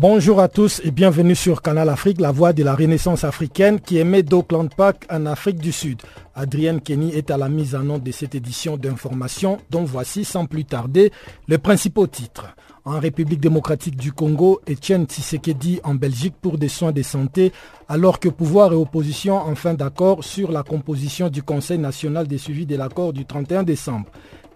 [0.00, 3.98] Bonjour à tous et bienvenue sur Canal Afrique, la voix de la renaissance africaine qui
[3.98, 6.00] émet d'Auckland Park en Afrique du Sud.
[6.36, 10.46] Adrienne Kenny est à la mise en œuvre de cette édition d'information dont voici sans
[10.46, 11.10] plus tarder
[11.48, 12.54] les principaux titres.
[12.84, 17.52] En République démocratique du Congo, Etienne Tshisekedi en Belgique pour des soins de santé
[17.88, 22.38] alors que pouvoir et opposition en fin d'accord sur la composition du Conseil national des
[22.38, 24.06] suivis de l'accord du 31 décembre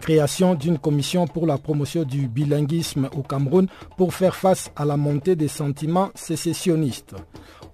[0.03, 4.97] création d'une commission pour la promotion du bilinguisme au Cameroun pour faire face à la
[4.97, 7.15] montée des sentiments sécessionnistes.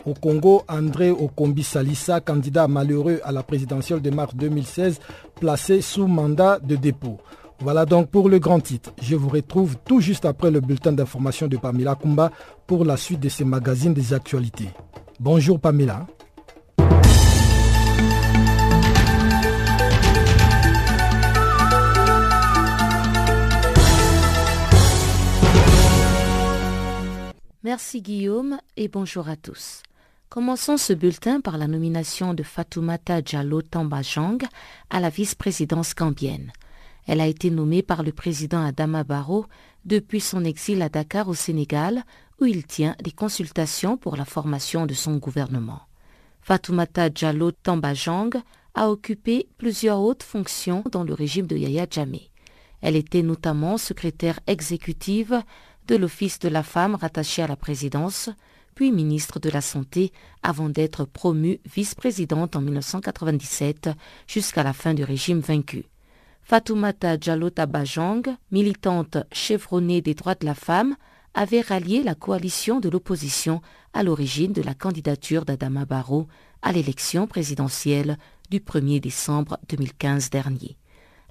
[0.06, 5.00] Au Congo, André Okombi Salissa, candidat malheureux à la présidentielle de mars 2016,
[5.42, 7.18] placé sous mandat de dépôt.
[7.62, 8.94] Voilà donc pour le grand titre.
[9.02, 12.32] Je vous retrouve tout juste après le bulletin d'information de Pamela Kumba
[12.68, 14.70] pour la suite de ces magazines des actualités.
[15.20, 16.06] Bonjour Pamela.
[27.72, 29.84] Merci Guillaume et bonjour à tous.
[30.30, 34.40] Commençons ce bulletin par la nomination de Fatoumata Diallo Tambajang
[34.90, 36.52] à la vice-présidence gambienne.
[37.06, 39.46] Elle a été nommée par le président Adama Barrow
[39.86, 42.06] depuis son exil à Dakar au Sénégal
[42.42, 45.82] où il tient des consultations pour la formation de son gouvernement.
[46.42, 48.32] Fatoumata Diallo Tambajang
[48.74, 52.32] a occupé plusieurs hautes fonctions dans le régime de Yaya Jammeh.
[52.82, 55.44] Elle était notamment secrétaire exécutive
[55.90, 58.30] de l'Office de la femme rattachée à la présidence,
[58.76, 60.12] puis ministre de la Santé
[60.44, 63.90] avant d'être promue vice-présidente en 1997
[64.28, 65.86] jusqu'à la fin du régime vaincu.
[66.44, 70.96] Fatoumata Jalota Bajang, militante chevronnée des droits de la femme,
[71.34, 73.62] avait rallié la coalition de l'opposition
[73.94, 76.28] à l'origine de la candidature d'Adama Barrow
[76.62, 78.18] à l'élection présidentielle
[78.52, 80.79] du 1er décembre 2015 dernier.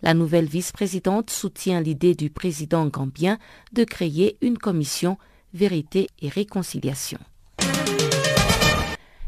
[0.03, 3.39] La nouvelle vice-présidente soutient l'idée du président gambien
[3.73, 5.19] de créer une commission
[5.53, 7.19] vérité et réconciliation.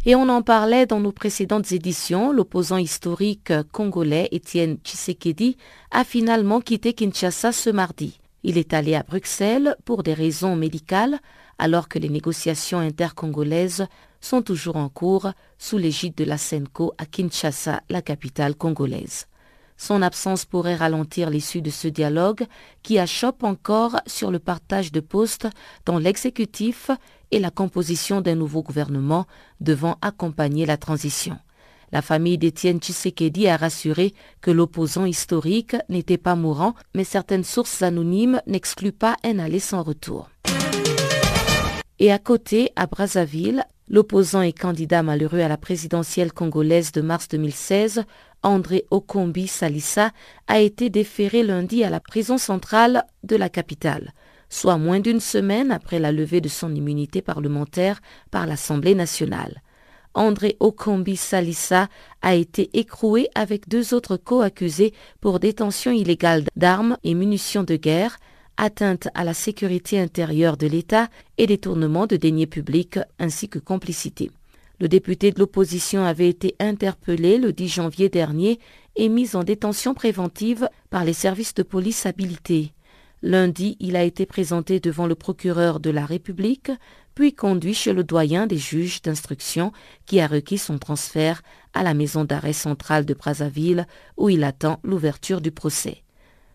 [0.07, 5.59] Et on en parlait dans nos précédentes éditions, l'opposant historique congolais Étienne Tshisekedi
[5.91, 8.19] a finalement quitté Kinshasa ce mardi.
[8.43, 11.19] Il est allé à Bruxelles pour des raisons médicales
[11.59, 13.87] alors que les négociations intercongolaises
[14.23, 19.27] sont toujours en cours sous l'égide de la SENCO à Kinshasa, la capitale congolaise.
[19.81, 22.45] Son absence pourrait ralentir l'issue de ce dialogue
[22.83, 25.49] qui achoppe encore sur le partage de postes
[25.87, 26.91] dans l'exécutif
[27.31, 29.25] et la composition d'un nouveau gouvernement
[29.63, 31.39] devant accompagner la transition.
[31.93, 37.81] La famille d'Étienne Tshisekedi a rassuré que l'opposant historique n'était pas mourant, mais certaines sources
[37.81, 40.29] anonymes n'excluent pas un aller sans retour.
[41.99, 47.29] Et à côté, à Brazzaville, l'opposant et candidat malheureux à la présidentielle congolaise de mars
[47.29, 48.05] 2016
[48.43, 50.13] André Okombi Salissa
[50.47, 54.15] a été déféré lundi à la prison centrale de la capitale,
[54.49, 59.61] soit moins d'une semaine après la levée de son immunité parlementaire par l'Assemblée nationale.
[60.15, 61.89] André Okombi Salissa
[62.23, 68.19] a été écroué avec deux autres co-accusés pour détention illégale d'armes et munitions de guerre,
[68.61, 74.31] atteinte à la sécurité intérieure de l'État et détournement de deniers publics ainsi que complicité.
[74.81, 78.61] Le député de l'opposition avait été interpellé le 10 janvier dernier
[78.97, 82.73] et mis en détention préventive par les services de police habilités.
[83.23, 86.71] Lundi, il a été présenté devant le procureur de la République,
[87.15, 89.73] puis conduit chez le doyen des juges d'instruction
[90.05, 91.43] qui a requis son transfert
[91.73, 93.87] à la maison d'arrêt centrale de Brazzaville
[94.19, 96.03] où il attend l'ouverture du procès.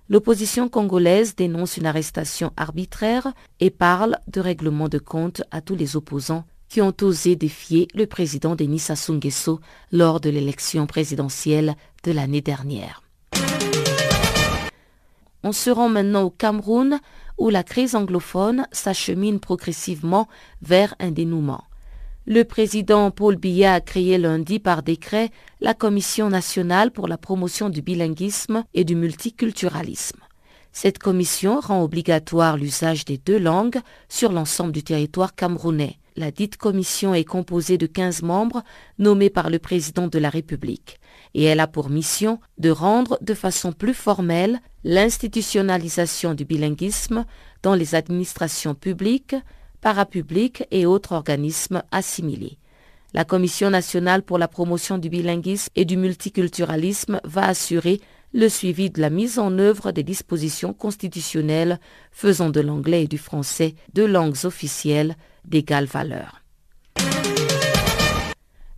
[0.07, 5.95] L'opposition congolaise dénonce une arrestation arbitraire et parle de règlement de compte à tous les
[5.95, 9.59] opposants qui ont osé défier le président Denis Sassou Nguesso
[9.91, 13.01] lors de l'élection présidentielle de l'année dernière.
[15.43, 16.99] On se rend maintenant au Cameroun
[17.39, 20.27] où la crise anglophone s'achemine progressivement
[20.61, 21.63] vers un dénouement.
[22.27, 25.29] Le président Paul Biya a créé lundi par décret
[25.61, 30.19] la Commission nationale pour la promotion du bilinguisme et du multiculturalisme.
[30.71, 33.79] Cette commission rend obligatoire l'usage des deux langues
[34.09, 35.99] sur l'ensemble du territoire camerounais.
[36.15, 38.63] La dite commission est composée de 15 membres
[38.97, 40.99] nommés par le président de la République
[41.35, 47.25] et elle a pour mission de rendre de façon plus formelle l'institutionnalisation du bilinguisme
[47.61, 49.35] dans les administrations publiques,
[49.85, 52.57] parapubliques et autres organismes assimilés.
[53.13, 58.01] La Commission nationale pour la promotion du bilinguisme et du multiculturalisme va assurer
[58.33, 61.79] le suivi de la mise en œuvre des dispositions constitutionnelles
[62.11, 65.15] faisant de l'anglais et du français deux langues officielles
[65.45, 66.41] d'égale valeur.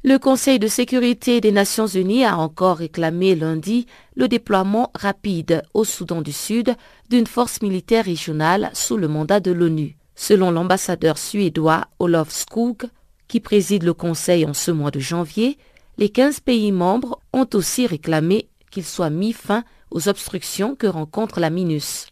[0.04, 3.86] Le Conseil de sécurité des Nations Unies a encore réclamé lundi
[4.18, 6.75] le déploiement rapide au Soudan du Sud
[7.09, 9.98] d'une force militaire régionale sous le mandat de l'ONU.
[10.19, 12.90] Selon l'ambassadeur suédois Olof Skog,
[13.28, 15.60] qui préside le Conseil en ce mois de janvier,
[16.00, 21.40] les 15 pays membres ont aussi réclamé qu'il soit mis fin aux obstructions que rencontre
[21.40, 22.08] la MINUS.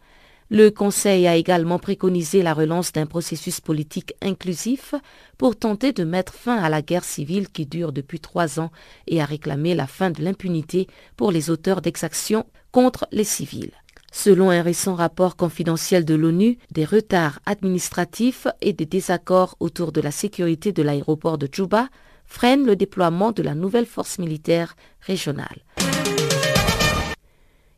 [0.50, 4.94] Le Conseil a également préconisé la relance d'un processus politique inclusif
[5.36, 8.70] pour tenter de mettre fin à la guerre civile qui dure depuis trois ans
[9.08, 10.86] et a réclamé la fin de l'impunité
[11.16, 13.72] pour les auteurs d'exactions contre les civils.
[14.18, 20.00] Selon un récent rapport confidentiel de l'ONU, des retards administratifs et des désaccords autour de
[20.00, 21.90] la sécurité de l'aéroport de Djouba
[22.24, 25.58] freinent le déploiement de la nouvelle force militaire régionale.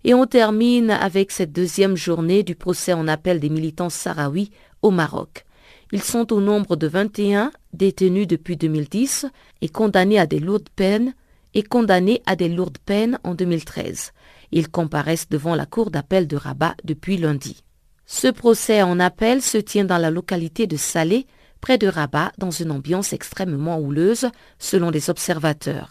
[0.04, 4.92] Et on termine avec cette deuxième journée du procès en appel des militants sahraouis au
[4.92, 5.44] Maroc.
[5.90, 9.26] Ils sont au nombre de 21 détenus depuis 2010
[9.60, 11.14] et condamnés à des lourdes peines
[11.54, 14.12] et condamnés à des lourdes peines en 2013.
[14.52, 17.64] Ils comparaissent devant la cour d'appel de Rabat depuis lundi.
[18.06, 21.26] Ce procès en appel se tient dans la localité de Salé,
[21.60, 24.28] près de Rabat, dans une ambiance extrêmement houleuse,
[24.58, 25.90] selon les observateurs.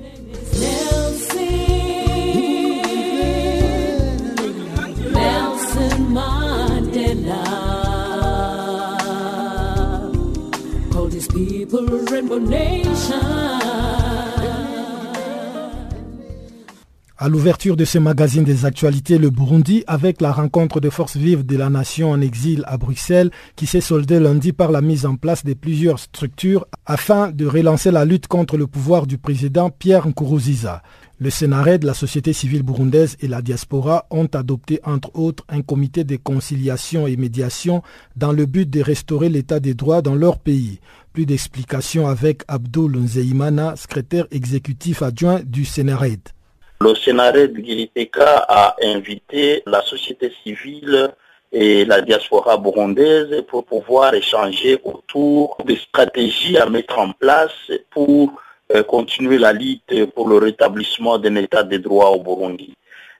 [17.17, 21.45] À l'ouverture de ce magazine des actualités, le Burundi, avec la rencontre de forces vives
[21.45, 25.15] de la nation en exil à Bruxelles, qui s'est soldée lundi par la mise en
[25.15, 30.07] place de plusieurs structures afin de relancer la lutte contre le pouvoir du président Pierre
[30.07, 30.81] Nkurunziza.
[31.23, 36.03] Le Sénarède, la société civile burundaise et la diaspora ont adopté entre autres un comité
[36.03, 37.83] de conciliation et médiation
[38.15, 40.79] dans le but de restaurer l'état des droits dans leur pays.
[41.13, 46.27] Plus d'explications avec Abdul Nzeimana, secrétaire exécutif adjoint du Sénarède.
[46.79, 51.13] Le Sénarède Giriteka a invité la société civile
[51.51, 58.31] et la diaspora burundaise pour pouvoir échanger autour des stratégies à mettre en place pour
[58.87, 62.73] continuer la lutte pour le rétablissement d'un état de droit au Burundi.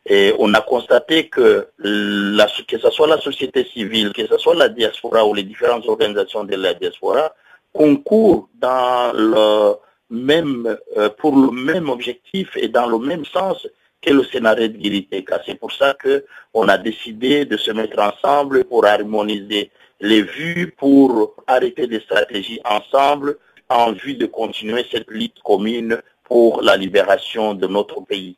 [0.06, 4.69] Et on a constaté que, que ce soit la société civile, que ce soit la
[4.69, 7.33] diaspora ou les différentes organisations de la diaspora,
[7.73, 9.76] concourent dans le
[10.09, 13.68] même, euh, pour le même objectif et dans le même sens
[14.02, 15.42] que le scénario de Giriteka.
[15.45, 21.35] C'est pour ça qu'on a décidé de se mettre ensemble pour harmoniser les vues, pour
[21.45, 23.37] arrêter des stratégies ensemble
[23.78, 28.37] en vue de continuer cette lutte commune pour la libération de notre pays.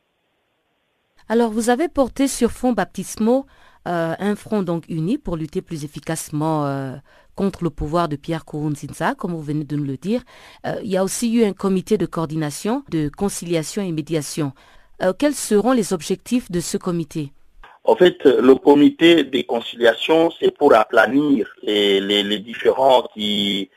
[1.28, 3.46] Alors, vous avez porté sur fond baptismaux
[3.86, 6.94] euh, un front donc uni pour lutter plus efficacement euh,
[7.34, 10.22] contre le pouvoir de Pierre Kourounzinsa, comme vous venez de nous le dire.
[10.66, 14.52] Euh, il y a aussi eu un comité de coordination, de conciliation et médiation.
[15.18, 17.32] quels seront les objectifs de ce comité?
[17.84, 23.70] En fait, le comité de conciliation, c'est pour aplanir les, les, les différents qui,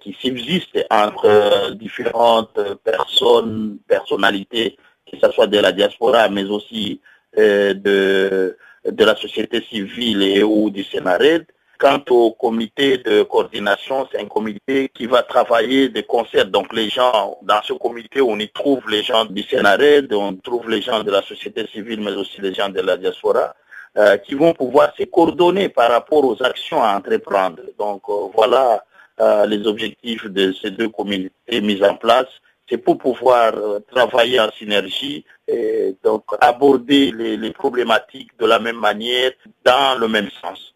[0.00, 4.76] qui subsistent entre différentes personnes, personnalités,
[5.10, 7.00] que ce soit de la diaspora, mais aussi
[7.36, 8.56] de,
[8.90, 11.46] de la société civile et ou du Sénarède.
[11.78, 16.46] Quant au comité de coordination, c'est un comité qui va travailler de concert.
[16.46, 20.70] Donc les gens, dans ce comité, on y trouve les gens du Sénarède, on trouve
[20.70, 23.54] les gens de la société civile, mais aussi les gens de la diaspora.
[23.98, 27.62] Euh, qui vont pouvoir se coordonner par rapport aux actions à entreprendre.
[27.78, 28.84] Donc euh, voilà
[29.20, 32.28] euh, les objectifs de ces deux communautés mises en place.
[32.68, 33.52] C'est pour pouvoir
[33.92, 39.30] travailler en synergie et donc aborder les, problématiques de la même manière,
[39.64, 40.74] dans le même sens.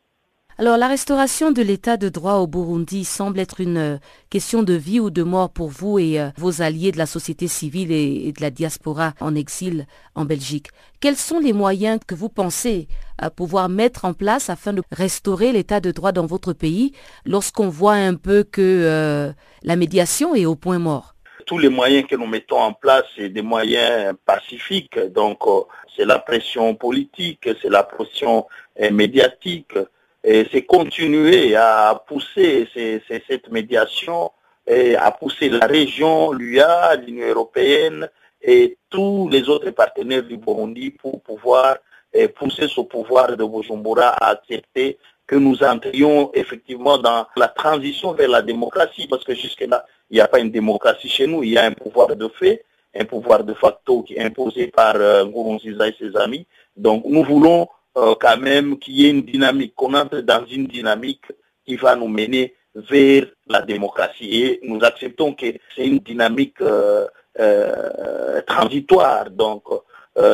[0.59, 3.97] Alors la restauration de l'état de droit au Burundi semble être une euh,
[4.29, 7.49] question de vie ou de mort pour vous et euh, vos alliés de la société
[7.49, 10.69] civile et, de la diaspora en exil en Belgique.
[11.01, 15.53] Quels sont les moyens que vous pensez à pouvoir mettre en place afin de restaurer
[15.53, 16.93] l'état de droit dans votre pays
[17.25, 21.15] lorsqu'on voit un peu que euh, la médiation est au point mort?
[21.47, 24.99] Tous les moyens que nous mettons en place, c'est des moyens pacifiques.
[25.15, 25.39] Donc,
[25.97, 28.47] c'est la pression politique, c'est la pression
[28.93, 29.73] médiatique,
[30.23, 32.69] et c'est continuer à pousser
[33.29, 34.31] cette médiation
[34.99, 38.09] à pousser la région, l'UA, l'Union européenne
[38.41, 41.79] et tous les autres partenaires du Burundi pour pouvoir
[42.37, 44.99] pousser ce pouvoir de Bujumbura à accepter
[45.31, 50.21] que nous entrions effectivement dans la transition vers la démocratie, parce que jusque-là, il n'y
[50.21, 52.65] a pas une démocratie chez nous, il y a un pouvoir de fait,
[52.99, 56.49] un pouvoir de facto qui est imposé par euh, Nkurunziza et ses amis.
[56.77, 60.67] Donc nous voulons euh, quand même qu'il y ait une dynamique, qu'on entre dans une
[60.67, 61.25] dynamique
[61.67, 64.43] qui va nous mener vers la démocratie.
[64.45, 67.07] Et nous acceptons que c'est une dynamique euh,
[67.39, 69.31] euh, transitoire.
[69.31, 69.65] Donc,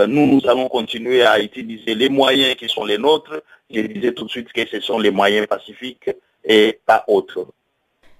[0.09, 3.41] nous, nous allons continuer à utiliser les moyens qui sont les nôtres.
[3.71, 6.11] Je disais tout de suite que ce sont les moyens pacifiques
[6.45, 7.47] et pas autres.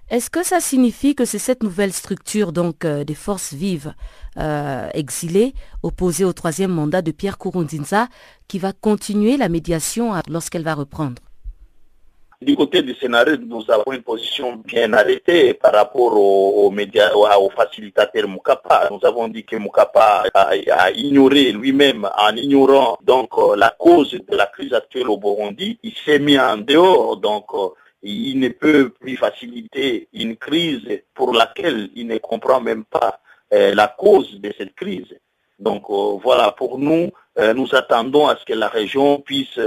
[0.09, 3.93] Est-ce que ça signifie que c'est cette nouvelle structure donc euh, des forces vives
[4.37, 8.07] euh, exilées opposées au troisième mandat de Pierre Kouroundinza
[8.47, 11.21] qui va continuer la médiation lorsqu'elle va reprendre?
[12.39, 17.49] Du côté du scénario, nous avons une position bien arrêtée par rapport aux, médias, au
[17.49, 18.89] facilitateur Mukapa.
[18.91, 24.35] Nous avons dit que Mukapa a, ignoré lui-même, en ignorant donc euh, la cause de
[24.37, 27.17] la crise actuelle au Burundi, il s'est mis en dehors.
[27.17, 27.47] Donc,
[28.03, 33.19] il ne peut plus faciliter une crise pour laquelle il ne comprend même pas
[33.53, 35.17] euh, la cause de cette crise.
[35.59, 39.59] Donc euh, voilà, pour nous, euh, nous attendons à ce que la région puisse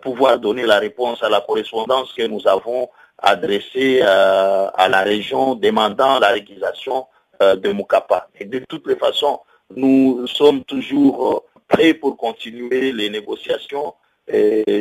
[0.00, 6.18] pouvoir donner la réponse à la correspondance que nous avons adressée à la région demandant
[6.18, 7.06] la réquisition
[7.40, 8.26] de Mukapa.
[8.40, 9.38] Et de toutes les façons,
[9.76, 13.94] nous sommes toujours prêts pour continuer les négociations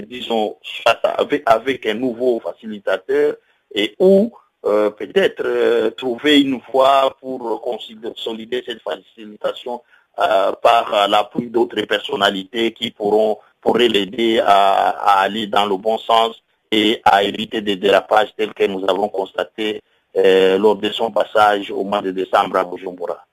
[0.08, 0.58] disons,
[1.04, 3.36] avec, avec, un nouveau facilitateur
[3.74, 4.32] et ou
[4.64, 9.82] euh, peut-être euh, trouver une voie pour consolider cette facilitation
[10.20, 15.98] euh, par l'appui d'autres personnalités qui pourront pourraient l'aider à, à, aller dans le bon
[15.98, 19.82] sens et à éviter des dérapages tels que nous avons constatés
[20.16, 23.26] lors de son passage au mois de décembre à Bujumbura.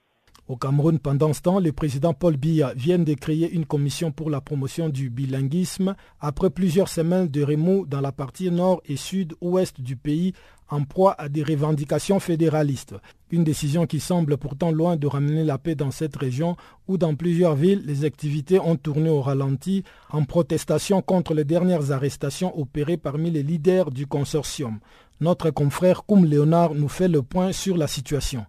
[0.49, 4.31] Au Cameroun, pendant ce temps, le président Paul Biya vient de créer une commission pour
[4.31, 9.79] la promotion du bilinguisme après plusieurs semaines de remous dans la partie nord et sud-ouest
[9.79, 10.33] du pays
[10.71, 12.95] en proie à des revendications fédéralistes.
[13.31, 17.15] Une décision qui semble pourtant loin de ramener la paix dans cette région où dans
[17.15, 22.97] plusieurs villes les activités ont tourné au ralenti en protestation contre les dernières arrestations opérées
[22.97, 24.79] parmi les leaders du consortium.
[25.21, 28.47] Notre confrère Koum Léonard nous fait le point sur la situation.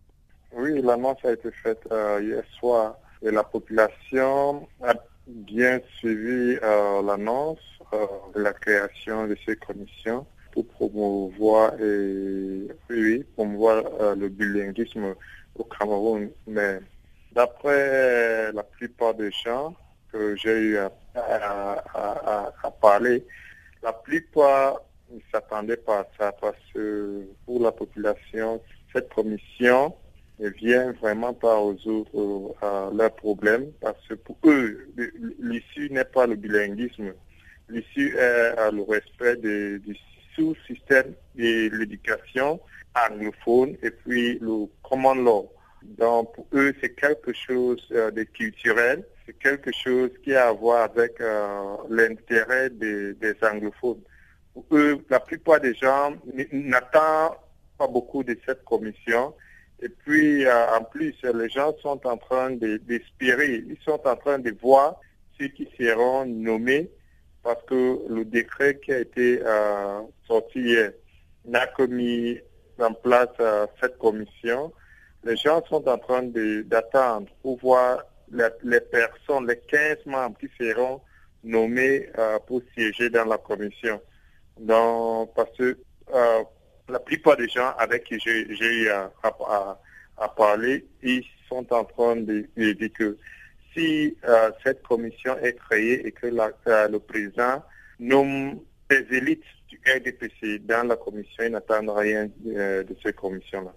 [0.52, 4.94] Oui, l'annonce a été faite euh, hier soir et la population a
[5.28, 7.60] bien suivi euh, l'annonce
[7.94, 13.84] euh, de la création de ces commissions pour promouvoir et oui, promouvoir
[14.16, 15.14] le bilinguisme
[15.56, 16.32] au Cameroun.
[16.48, 16.80] Mais
[17.32, 19.76] d'après la plupart des gens
[20.12, 23.24] que j'ai eu à, à, parler,
[23.84, 28.60] la plupart ne s'attendaient pas à ça parce que pour la population,
[28.92, 29.94] cette commission
[30.40, 34.88] ne vient vraiment pas résoudre euh, leurs problèmes parce que pour eux,
[35.40, 37.14] l'issue n'est pas le bilinguisme.
[37.68, 39.96] L'issue est euh, le respect du
[40.36, 42.60] sous-système de l'éducation
[42.96, 45.52] anglophone et puis le common law.
[45.84, 50.54] Donc pour eux, c'est quelque chose euh, de culturel, c'est quelque chose qui a à
[50.54, 51.20] voir avec
[51.90, 54.02] l'intérêt des, des anglophones.
[54.54, 56.14] Pour eux, la plupart des gens
[56.52, 57.38] n'attendent
[57.78, 59.34] pas beaucoup de cette commission
[59.82, 64.40] et puis, euh, en plus, les gens sont en train d'espérer, ils sont en train
[64.40, 65.00] de voir
[65.40, 66.90] ceux qui seront nommés
[67.44, 70.92] parce que le décret qui a été euh, sorti hier
[71.46, 72.38] n'a commis
[72.78, 74.74] en place euh, cette commission.
[75.24, 81.02] Les gens sont en train d'attendre pour voir les, personnes, les 15 membres qui seront
[81.44, 82.10] nommés
[82.48, 84.02] pour siéger dans la commission.
[84.58, 85.78] Donc, parce que
[86.90, 92.48] la plupart des gens avec qui j'ai eu à, parler, ils sont en train de,
[92.56, 93.18] dire que
[93.74, 97.64] si euh, cette commission est créée et que euh, le président
[98.00, 103.74] nomme des élites du RDPC dans la commission, ils n'attendent rien euh, de cette commission-là.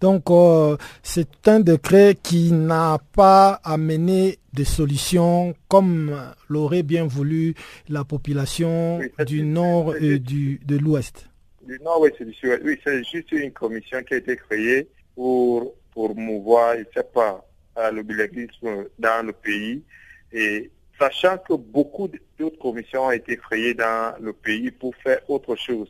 [0.00, 6.14] Donc, euh, c'est un décret qui n'a pas amené des solutions comme
[6.48, 7.54] l'aurait bien voulu
[7.88, 11.28] la population du nord et du, de l'ouest.
[11.66, 12.60] Du nord, et du sud.
[12.64, 17.44] Oui, c'est juste une commission qui a été créée pour promouvoir, je ne sais pas,
[17.92, 19.82] le bilinguisme dans le pays.
[20.32, 25.56] Et sachant que beaucoup d'autres commissions ont été créées dans le pays pour faire autre
[25.56, 25.88] chose.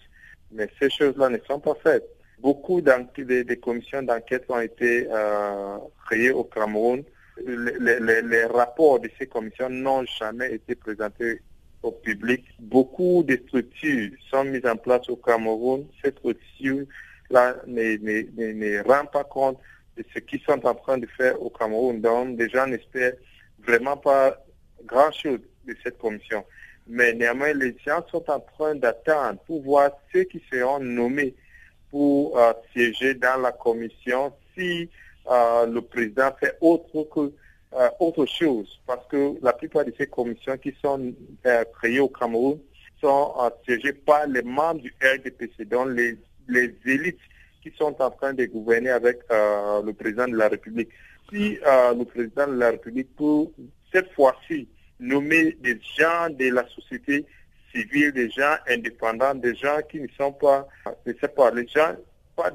[0.52, 2.08] Mais ces choses-là ne sont pas faites.
[2.38, 7.02] Beaucoup des, commissions d'enquête ont été euh, créées au Cameroun.
[7.46, 11.40] Les, rapports de ces commissions n'ont jamais été présentés
[11.84, 12.44] au public.
[12.58, 15.86] Beaucoup de structures sont mises en place au Cameroun.
[16.02, 19.58] Ces structures-là ne, ne, ne rendent pas compte
[19.96, 22.00] de ce qu'ils sont en train de faire au Cameroun.
[22.00, 23.14] Donc, les gens n'espèrent
[23.66, 24.36] vraiment pas
[24.84, 26.44] grand-chose de cette commission.
[26.86, 31.34] Mais néanmoins, les gens sont en train d'attendre pour voir ceux qui seront nommés
[31.90, 34.90] pour euh, siéger dans la commission si
[35.30, 37.32] euh, le président fait autre que
[37.74, 38.80] euh, autre chose.
[38.86, 41.12] Parce que la plupart de ces commissions qui sont
[41.74, 42.58] créées au Cameroun
[43.00, 46.18] sont siégées par les membres du RDPC, donc les,
[46.86, 47.18] élites
[47.62, 50.88] qui sont en train de gouverner avec le président de la République.
[51.30, 53.46] Si le président de la République peut
[53.92, 54.68] cette fois-ci
[55.00, 57.24] nommer des gens de la société
[57.74, 60.66] civile, des gens indépendants, des gens qui ne sont pas,
[61.06, 61.94] je sais pas, les gens,
[62.36, 62.50] pas,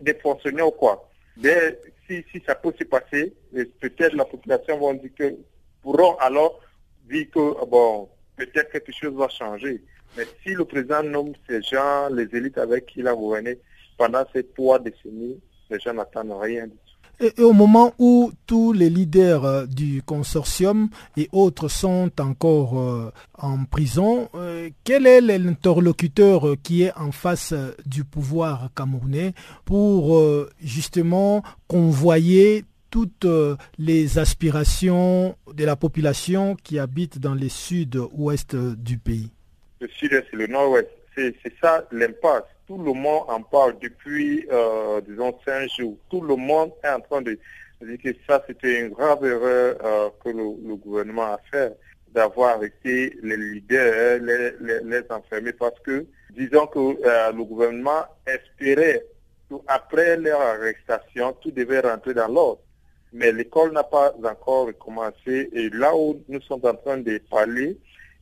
[0.00, 1.09] des fonctionnaires ou quoi.
[1.42, 3.34] Mais si, ça peut se passer,
[3.80, 5.36] peut-être la population va dire que,
[5.82, 6.60] pourront alors
[7.08, 9.82] dire que, bon, peut-être quelque chose va changer.
[10.16, 13.58] Mais si le président nomme ces gens, les élites avec qui il a gouverné
[13.96, 16.89] pendant ces trois décennies, les gens n'attendent rien du tout.
[17.20, 23.12] Et, au moment où tous les leaders euh, du consortium et autres sont encore euh,
[23.34, 27.52] en prison, euh, quel est l'interlocuteur qui est en face
[27.84, 29.34] du pouvoir camerounais
[29.66, 30.18] pour
[30.62, 33.26] justement convoyer toutes
[33.78, 39.30] les aspirations de la population qui habite dans le sud-ouest du pays?
[39.80, 45.00] Le sud-est et le nord-ouest, c'est ça l'impasse tout le monde en parle depuis, euh,
[45.00, 45.96] disons, cinq jours.
[46.08, 47.36] Tout le monde est en train de
[47.82, 51.76] dire que ça, c'était une grave erreur euh, que le, gouvernement a fait
[52.14, 54.52] d'avoir arrêté les leaders, les,
[54.84, 59.04] les, enfermés, parce que, disons que euh, le gouvernement espérait
[59.48, 62.60] qu'après leur arrestation, tout devait rentrer dans l'ordre.
[63.12, 67.76] Mais l'école n'a pas encore commencé et là où nous sommes en train de parler,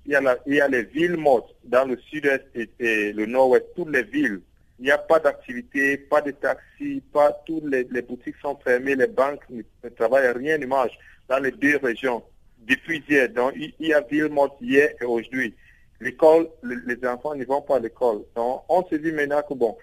[0.08, 4.40] il y, a les villes mortes dans le sud-est et, le nord-ouest, toutes les villes.
[4.78, 9.06] Il n'y a pas d'activité, pas de taxis, pas toutes les, boutiques sont fermées, les
[9.06, 10.96] banques ne, travaillent, rien ne marche
[11.28, 12.22] dans les deux régions.
[12.60, 15.54] Depuis hier, donc il, y a villes mortes hier et aujourd'hui.
[16.00, 18.22] L'école, les, enfants ne vont pas à l'école.
[18.34, 19.76] Donc on se dit maintenant que bon,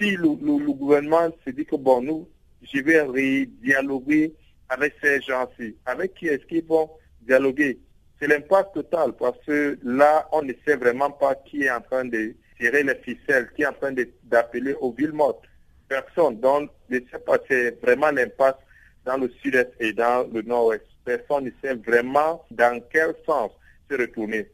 [0.00, 0.28] si le,
[0.74, 2.28] gouvernement se dit que bon, nous,
[2.62, 4.32] je vais dialoguer
[4.68, 6.88] avec ces gens-ci, avec qui est-ce qu'ils vont
[7.22, 7.80] dialoguer?
[8.22, 12.04] C'est l'impact total parce que là, on ne sait vraiment pas qui est en train
[12.04, 15.42] de tirer les ficelles, qui est en train d'appeler aux villes mortes.
[15.88, 16.38] Personne.
[16.38, 18.60] Donc, ne pas, c'est vraiment l'impact
[19.04, 20.84] dans le sud-est et dans le nord-ouest.
[21.04, 23.50] Personne ne sait vraiment dans quel sens
[23.90, 24.48] se retourner.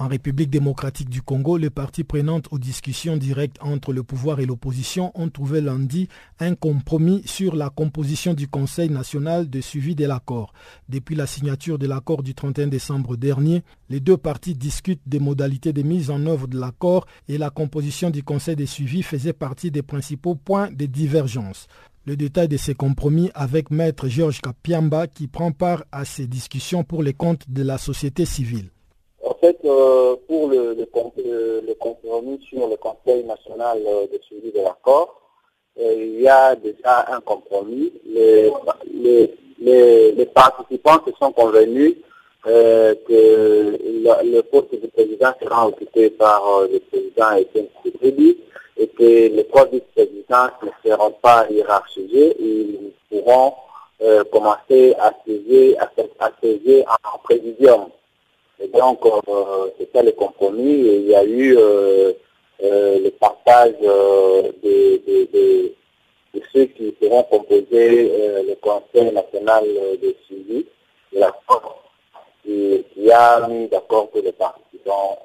[0.00, 4.46] En République démocratique du Congo, les parties prenantes aux discussions directes entre le pouvoir et
[4.46, 6.08] l'opposition ont trouvé lundi
[6.38, 10.52] un compromis sur la composition du Conseil national de suivi de l'accord.
[10.88, 15.72] Depuis la signature de l'accord du 31 décembre dernier, les deux parties discutent des modalités
[15.72, 19.72] de mise en œuvre de l'accord et la composition du Conseil de suivi faisait partie
[19.72, 21.66] des principaux points de divergence.
[22.06, 26.84] Le détail de ces compromis avec Maître Georges Kapiamba qui prend part à ces discussions
[26.84, 28.70] pour les comptes de la société civile.
[29.38, 30.84] En fait, euh, pour le, le,
[31.74, 35.20] compromis sur le Conseil national euh, de suivi de l'accord,
[35.78, 37.92] euh, il y a déjà un compromis.
[38.04, 38.50] Les,
[40.34, 41.94] participants se sont convenus
[42.44, 48.38] que le, poste de président sera occupé par le président Etienne Tshisekedi
[48.76, 52.34] et que les trois vice-présidents ne seront pas hiérarchisés.
[52.40, 53.54] Ils pourront
[54.32, 55.88] commencer à siéger, à
[57.14, 57.86] en présidium.
[58.60, 60.72] Et donc, euh, ça le compromis.
[60.72, 62.12] Et il y a eu euh,
[62.62, 65.72] euh, le partage de,
[66.52, 68.10] ceux qui seront composés
[68.46, 69.64] le Conseil national
[70.02, 70.64] de suivi
[71.12, 71.30] la
[72.42, 75.18] qui, qui a mis d'accord que les participants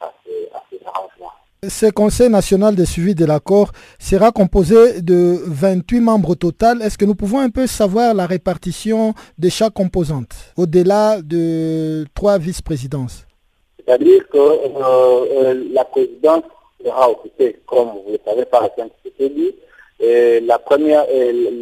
[0.00, 1.37] à ces arrangements.
[1.66, 6.80] Ce Conseil national de suivi de l'accord sera composé de 28 membres au total.
[6.82, 12.38] Est-ce que nous pouvons un peu savoir la répartition de chaque composante, au-delà de trois
[12.38, 13.26] vice-présidences?
[13.84, 16.44] C'est-à-dire que euh, euh, la présidence
[16.84, 18.86] sera occupée, comme vous le savez, par la.
[19.98, 21.06] Et la première,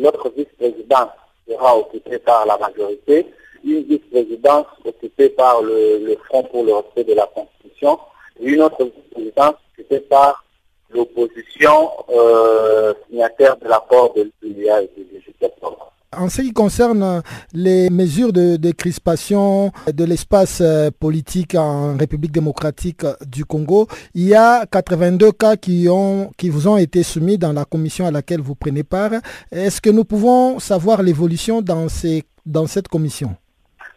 [0.02, 1.08] l'autre vice-présidence
[1.48, 3.24] sera occupée par la majorité,
[3.64, 7.98] une vice-présidence occupée par le, Front pour le respect de la Constitution,
[8.42, 10.44] une autre vice-présidence occupée par
[10.90, 15.92] l'opposition euh, signataire de l'accord de l'UIA et du 18 octobre.
[16.16, 23.04] En ce qui concerne les mesures de, crispation de l'espace euh, politique en République démocratique
[23.26, 27.52] du Congo, il y a 82 cas qui, ont, qui vous ont été soumis dans
[27.52, 29.10] la commission à laquelle vous prenez part.
[29.52, 33.34] Est-ce que nous pouvons savoir l'évolution dans, ces, dans cette commission?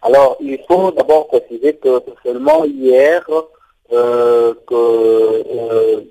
[0.01, 3.23] Alors, il faut d'abord préciser que seulement hier,
[3.91, 6.01] euh, que euh,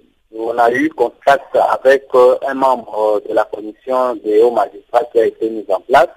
[0.59, 5.27] a eu contact avec euh, un membre de la commission des hauts magistrats qui a
[5.27, 6.09] été mis en place.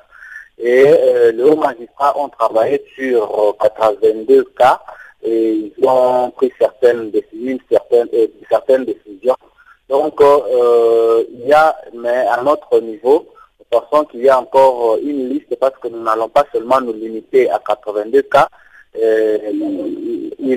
[0.57, 0.85] Et
[1.33, 4.79] les hauts magistrats ont travaillé sur 82 euh, cas
[5.23, 8.09] et ils ont pris certaines décisions, certaines,
[8.49, 9.35] certaines décisions.
[9.89, 13.27] Donc il y a, mais à notre niveau,
[13.71, 17.49] pensons qu'il y a encore une liste parce que nous n'allons pas seulement nous limiter
[17.49, 18.47] à 82 cas,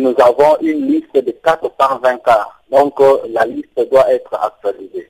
[0.05, 2.47] nous avons une liste de 420 cas.
[2.71, 5.09] Donc euh, la liste doit être actualisée.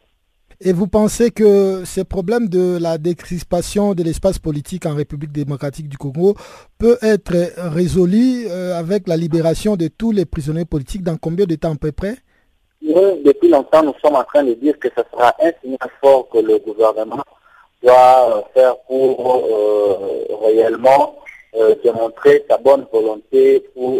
[0.60, 5.88] Et vous pensez que ces problèmes de la décrispation de l'espace politique en République démocratique
[5.88, 6.34] du Congo
[6.78, 7.34] peut être
[7.74, 11.76] résolu euh, avec la libération de tous les prisonniers politiques dans combien de temps à
[11.76, 12.16] peu près?
[12.82, 16.28] Nous, depuis longtemps, nous sommes en train de dire que ce sera un signal fort
[16.28, 17.24] que le gouvernement
[17.82, 21.16] doit faire pour euh, réellement
[21.82, 23.98] démontrer sa bonne volonté pour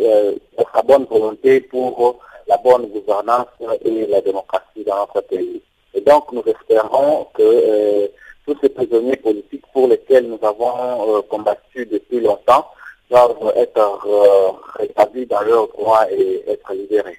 [0.74, 3.46] sa bonne volonté pour la bonne gouvernance
[3.84, 5.62] et la démocratie dans notre pays.
[5.94, 8.08] Et donc nous espérons que euh,
[8.46, 12.66] tous ces prisonniers politiques pour lesquels nous avons euh, combattu depuis longtemps
[13.10, 17.18] doivent être euh, rétablis dans leurs droits et être libérés.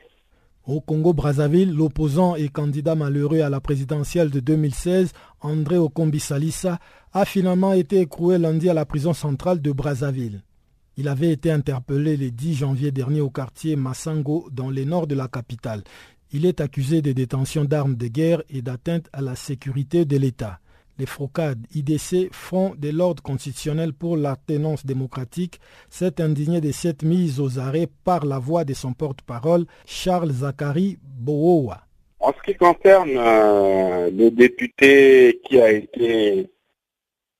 [0.67, 6.79] Au Congo-Brazzaville, l'opposant et candidat malheureux à la présidentielle de 2016, André Okombi Salissa,
[7.15, 10.43] a finalement été écroué lundi à la prison centrale de Brazzaville.
[10.97, 15.15] Il avait été interpellé le 10 janvier dernier au quartier Massango dans le nord de
[15.15, 15.85] la capitale.
[16.33, 20.59] Il est accusé de détention d'armes de guerre et d'atteinte à la sécurité de l'État.
[20.99, 24.35] Les Frocades IDC, Front de l'ordre constitutionnel pour la
[24.83, 30.31] démocratique, s'est indigné de cette mise aux arrêts par la voix de son porte-parole, Charles
[30.31, 31.79] Zachary Bowowa.
[32.19, 36.49] En ce qui concerne euh, le député qui a été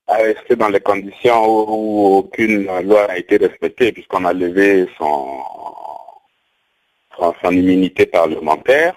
[0.06, 5.40] à rester dans les conditions où, aucune loi n'a été respectée, puisqu'on a levé son,
[7.18, 8.94] son, immunité parlementaire.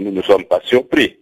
[0.00, 1.18] nous ne sommes pas surpris.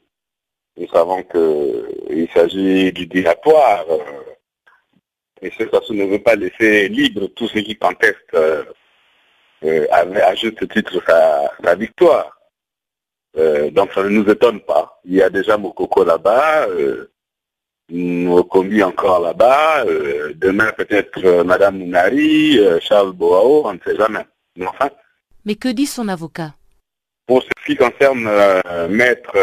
[0.77, 3.85] Nous savons qu'il s'agit du dilatoire.
[3.91, 8.65] Euh, ce façon ne veut pas laisser libre tous ceux qui contestent euh,
[9.65, 12.39] euh, à juste titre sa, victoire.
[13.73, 15.01] donc ça ne nous étonne pas.
[15.05, 16.69] Il y a déjà Mokoko là-bas.
[17.89, 19.85] Nous conduit encore là-bas.
[19.87, 24.27] Euh, demain, peut-être euh, Madame Mounari, euh, Charles Boao, on ne sait jamais.
[24.57, 24.91] Mais enfin.
[25.45, 26.55] Mais que dit son avocat?
[27.27, 28.29] Pour ce qui concerne
[28.89, 29.37] Maître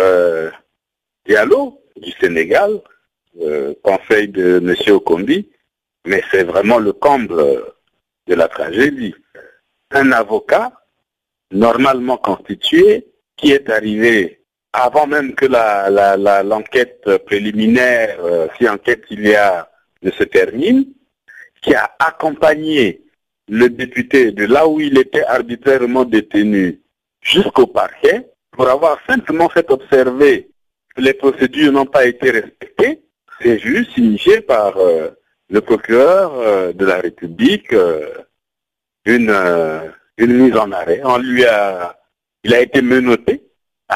[1.25, 2.81] Diallo du Sénégal,
[3.83, 4.93] conseil de M.
[4.95, 5.49] Okombi,
[6.05, 7.35] mais c'est vraiment le comble
[8.27, 9.13] de la tragédie.
[9.91, 10.71] Un avocat
[11.51, 14.42] normalement constitué qui est arrivé
[14.73, 19.69] avant même que l'enquête la, préliminaire, euh, si enquête il y a,
[20.01, 20.85] ne se termine,
[21.61, 23.01] qui a accompagné
[23.47, 26.81] le député de là où il était arbitrairement détenu
[27.21, 30.49] jusqu'au parquet pour avoir simplement fait observer
[30.95, 33.01] que les procédures n'ont pas été respectées,
[33.41, 35.09] c'est juste signifié par euh,
[35.49, 37.73] le procureur euh, de la République
[39.05, 39.35] une,
[40.17, 41.01] une mise en arrêt.
[41.03, 41.99] On lui a,
[42.43, 43.43] il a été menotté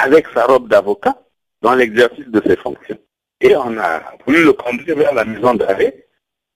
[0.03, 1.17] avec sa robe d'avocat
[1.61, 2.99] dans l'exercice de ses fonctions.
[3.41, 6.07] Et on a voulu le conduire vers la maison d'arrêt.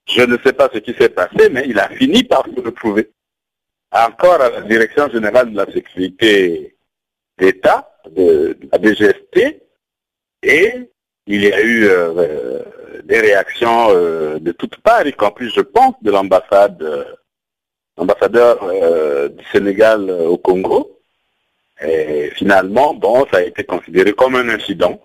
[0.08, 3.10] Je ne sais pas ce qui s'est passé, mais il a fini par se retrouver
[3.92, 6.76] encore à la Direction générale de la sécurité
[7.38, 9.62] d'État, de, la DGST,
[10.42, 10.72] et
[11.26, 12.62] il y a eu euh,
[13.04, 17.04] des réactions euh, de toutes parts, y compris, je pense, de l'ambassade, euh,
[17.96, 18.58] l'ambassadeur
[19.30, 21.01] du Sénégal au Congo,
[21.84, 25.00] et finalement, bon, ça a été considéré comme un incident.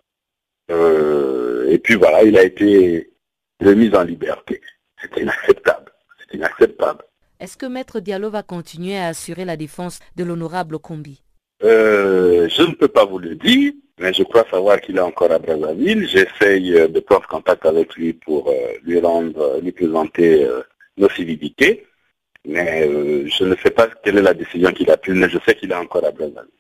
[0.70, 3.12] Euh, et puis voilà, il a été
[3.63, 4.62] remis en liberté.
[5.02, 5.92] C'est inacceptable.
[6.20, 7.04] C'est inacceptable.
[7.40, 11.22] Est-ce que Maître Diallo va continuer à assurer la défense de l'honorable Combi
[11.63, 15.32] euh, Je ne peux pas vous le dire, mais je crois savoir qu'il est encore
[15.32, 16.08] à Brazzaville.
[16.08, 18.52] J'essaye euh, de prendre contact avec lui pour
[18.84, 20.48] lui rendre, lui présenter
[20.98, 21.86] nos civilités.
[22.46, 22.90] Mais
[23.30, 25.72] je ne sais pas quelle est la décision qu'il a prise, mais je sais qu'il
[25.72, 26.52] est encore à Brazzaville.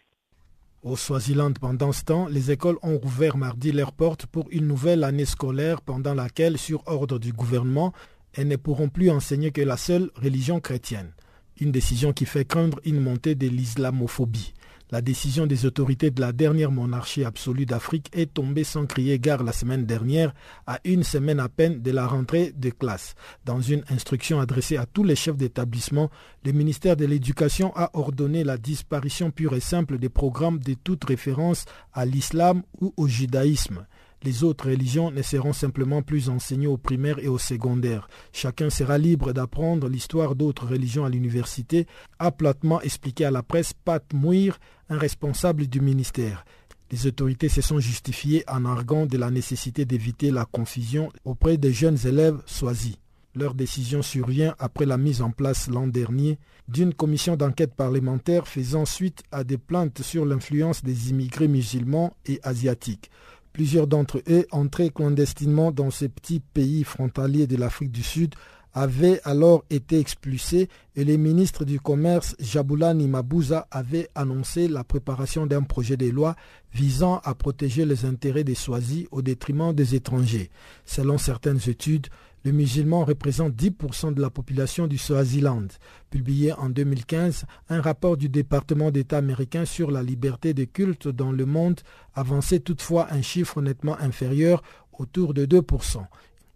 [0.87, 5.03] Au Swaziland, pendant ce temps, les écoles ont rouvert mardi leurs portes pour une nouvelle
[5.03, 7.91] année scolaire pendant laquelle, sur ordre du gouvernement,
[8.33, 11.11] elles ne pourront plus enseigner que la seule religion chrétienne.
[11.59, 14.53] Une décision qui fait craindre une montée de l'islamophobie.
[14.89, 19.43] La décision des autorités de la dernière monarchie absolue d'Afrique est tombée sans crier gare
[19.43, 20.33] la semaine dernière,
[20.65, 23.13] à une semaine à peine de la rentrée des classes.
[23.43, 26.09] Dans une instruction adressée à tous les chefs d'établissement,
[26.45, 31.03] le ministère de l'Éducation a ordonné la disparition pure et simple des programmes de toute
[31.03, 33.85] référence à l'islam ou au judaïsme.
[34.23, 38.09] Les autres religions ne seront simplement plus enseignées au primaire et au secondaire.
[38.33, 41.85] Chacun sera libre d'apprendre l'histoire d'autres religions à l'université,
[42.19, 46.45] a platement expliqué à la presse Pat Mouir, un responsable du ministère.
[46.89, 51.73] Les autorités se sont justifiées en arguant de la nécessité d'éviter la confusion auprès des
[51.73, 52.95] jeunes élèves choisis.
[53.35, 58.85] Leur décision survient après la mise en place l'an dernier d'une commission d'enquête parlementaire faisant
[58.85, 63.11] suite à des plaintes sur l'influence des immigrés musulmans et asiatiques.
[63.57, 68.35] Plusieurs d'entre eux, entrés clandestinement dans ces petits pays frontaliers de l'Afrique du Sud,
[68.75, 75.47] avaient alors été expulsés et le ministre du Commerce Jaboulani Mabouza avait annoncé la préparation
[75.47, 76.35] d'un projet de loi
[76.71, 80.51] visant à protéger les intérêts des Swazis au détriment des étrangers.
[80.85, 82.09] Selon certaines études,
[82.47, 85.67] le musulman représente 10% de la population du Swaziland.
[86.09, 91.33] Publié en 2015, un rapport du département d'État américain sur la liberté de culte dans
[91.33, 91.81] le monde
[92.15, 94.63] avançait toutefois un chiffre nettement inférieur,
[94.97, 96.05] autour de 2%.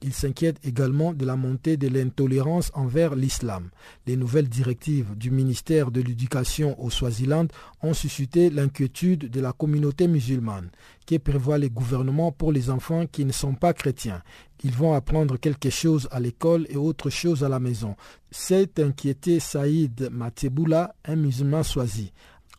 [0.03, 3.69] Il s'inquiète également de la montée de l'intolérance envers l'islam.
[4.07, 7.45] Les nouvelles directives du ministère de l'Éducation au Swaziland
[7.83, 10.71] ont suscité l'inquiétude de la communauté musulmane,
[11.05, 14.23] qui prévoit les gouvernements pour les enfants qui ne sont pas chrétiens.
[14.63, 17.95] Ils vont apprendre quelque chose à l'école et autre chose à la maison.
[18.31, 22.11] C'est inquiété Saïd Mateboula, un musulman swazi.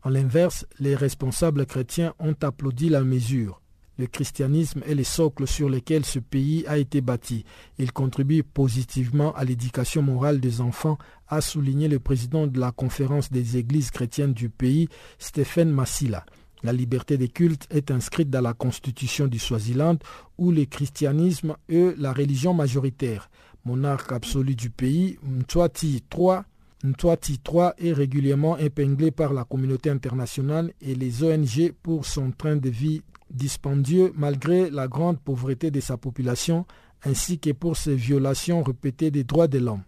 [0.05, 3.62] En l'inverse, les responsables chrétiens ont applaudi la mesure.
[4.03, 7.45] Le christianisme est le socle sur lequel ce pays a été bâti.
[7.79, 13.31] Il contribue positivement à l'éducation morale des enfants, a souligné le président de la conférence
[13.31, 14.89] des églises chrétiennes du pays,
[15.21, 16.27] Stéphane Massila.
[16.65, 19.99] La liberté des cultes est inscrite dans la constitution du Swaziland
[20.37, 23.31] où le christianisme est la religion majoritaire.
[23.65, 26.41] Monarque absolu du pays, Mtwati III
[26.85, 32.57] Ntwati III est régulièrement épinglé par la communauté internationale et les ONG pour son train
[32.57, 36.67] de vie dispendieux malgré la grande pauvreté de sa population
[37.05, 39.83] ainsi que pour ses violations répétées des droits de l'homme.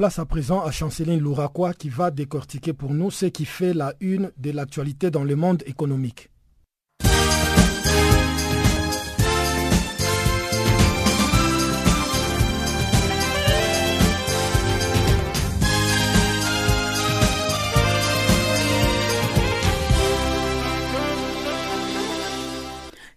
[0.00, 3.92] Place à présent à Chanceline Louraquois qui va décortiquer pour nous ce qui fait la
[4.00, 6.30] une de l'actualité dans le monde économique.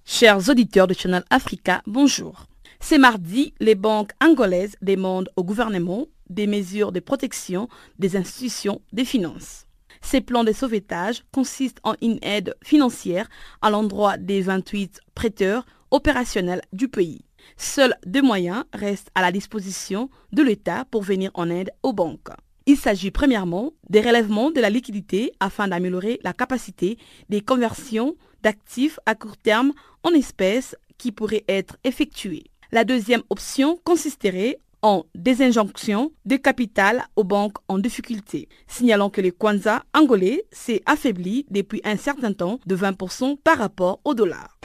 [0.04, 2.48] Chers auditeurs de Channel Africa, bonjour.
[2.82, 7.68] C'est mardi, les banques angolaises demandent au gouvernement des mesures de protection
[8.00, 9.66] des institutions des finances.
[10.02, 13.30] Ces plans de sauvetage consistent en une aide financière
[13.62, 17.26] à l'endroit des 28 prêteurs opérationnels du pays.
[17.58, 22.30] Seuls deux moyens restent à la disposition de l'État pour venir en aide aux banques.
[22.66, 26.98] Il s'agit premièrement des relèvements de la liquidité afin d'améliorer la capacité
[27.30, 32.46] des conversions d'actifs à court terme en espèces qui pourraient être effectuées.
[32.72, 39.32] La deuxième option consisterait en désinjonction de capital aux banques en difficulté, signalant que le
[39.32, 44.60] Kwanza angolais s'est affaibli depuis un certain temps de 20% par rapport au dollar.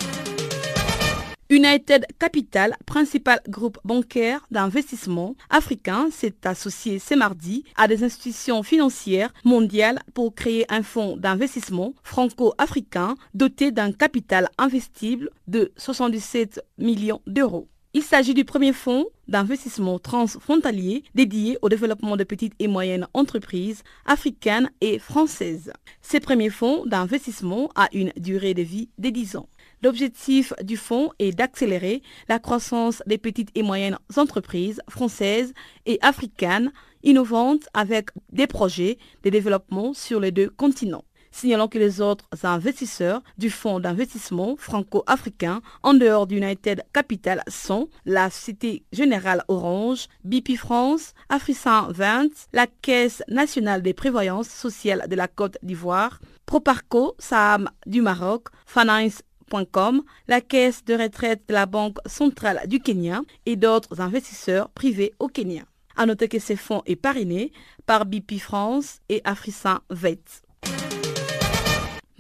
[1.51, 9.33] United Capital, principal groupe bancaire d'investissement africain, s'est associé ce mardi à des institutions financières
[9.45, 17.67] mondiales pour créer un fonds d'investissement franco-africain doté d'un capital investible de 77 millions d'euros.
[17.95, 23.83] Il s'agit du premier fonds d'investissement transfrontalier dédié au développement de petites et moyennes entreprises
[24.05, 25.73] africaines et françaises.
[26.03, 29.49] Ce premier fonds d'investissement a une durée de vie de 10 ans.
[29.83, 35.55] L'objectif du fonds est d'accélérer la croissance des petites et moyennes entreprises françaises
[35.87, 36.73] et africaines
[37.03, 41.05] innovantes avec des projets de développement sur les deux continents.
[41.39, 48.29] Signalant que les autres investisseurs du fonds d'investissement franco-africain en dehors d'United Capital sont la
[48.29, 55.29] Cité Générale Orange, BP France, Afrisan 20, la Caisse nationale des prévoyances sociales de la
[55.29, 62.63] Côte d'Ivoire, Proparco, Saham du Maroc, Finance.com, la caisse de retraite de la Banque centrale
[62.67, 65.63] du Kenya et d'autres investisseurs privés au Kenya.
[65.97, 67.53] À noter que ces fonds est parrainé
[67.87, 70.48] par BP France et Afrisan VET.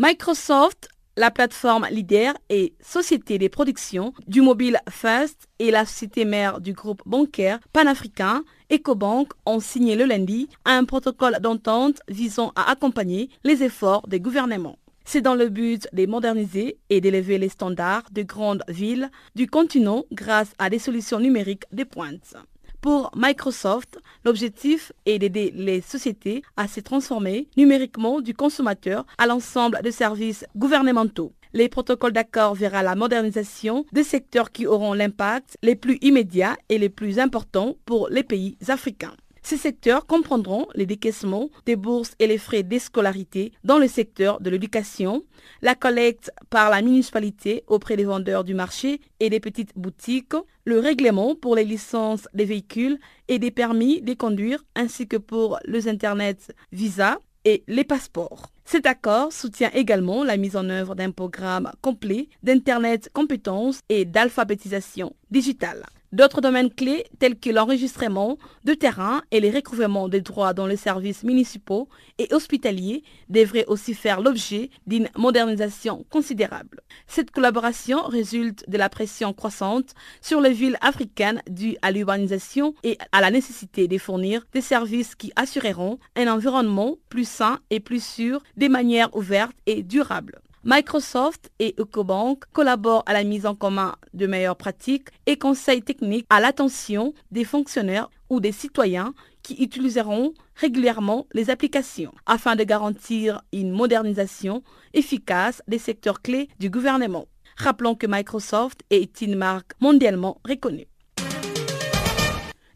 [0.01, 6.61] Microsoft, la plateforme leader et société des productions du mobile First et la société mère
[6.61, 13.29] du groupe bancaire panafricain EcoBank ont signé le lundi un protocole d'entente visant à accompagner
[13.43, 14.79] les efforts des gouvernements.
[15.05, 20.05] C'est dans le but de moderniser et d'élever les standards de grandes villes du continent
[20.13, 22.37] grâce à des solutions numériques de pointe.
[22.81, 29.81] Pour Microsoft, l'objectif est d'aider les sociétés à se transformer numériquement du consommateur à l'ensemble
[29.83, 31.33] des services gouvernementaux.
[31.55, 36.77] Les protocoles d'accord verra la modernisation des secteurs qui auront l'impact les plus immédiats et
[36.77, 39.17] les plus importants pour les pays africains.
[39.49, 44.43] Ces secteurs comprendront les décaissements des bourses et les frais de scolarité dans le secteur
[44.43, 45.25] de l'éducation,
[45.63, 50.35] la collecte par la municipalité auprès des vendeurs du marché et des petites boutiques,
[50.67, 55.59] le règlement pour les licences des véhicules et des permis de conduire ainsi que pour
[55.65, 58.53] les Internet Visa et les passeports.
[58.67, 65.17] Cet accord soutient également la mise en œuvre d'un programme complet d'Internet compétences et d'alphabétisation
[65.31, 65.87] digitale.
[66.11, 70.79] D'autres domaines clés tels que l'enregistrement de terrain et les recouvrements des droits dans les
[70.79, 76.81] services municipaux et hospitaliers devraient aussi faire l'objet d'une modernisation considérable.
[77.07, 82.97] Cette collaboration résulte de la pression croissante sur les villes africaines due à l'urbanisation et
[83.12, 88.03] à la nécessité de fournir des services qui assureront un environnement plus sain et plus
[88.03, 90.40] sûr de manière ouverte et durable.
[90.71, 96.27] Microsoft et EcoBank collaborent à la mise en commun de meilleures pratiques et conseils techniques
[96.29, 103.41] à l'attention des fonctionnaires ou des citoyens qui utiliseront régulièrement les applications afin de garantir
[103.51, 107.29] une modernisation efficace des secteurs clés du gouvernement.
[107.57, 110.87] Rappelons que Microsoft est une marque mondialement reconnue.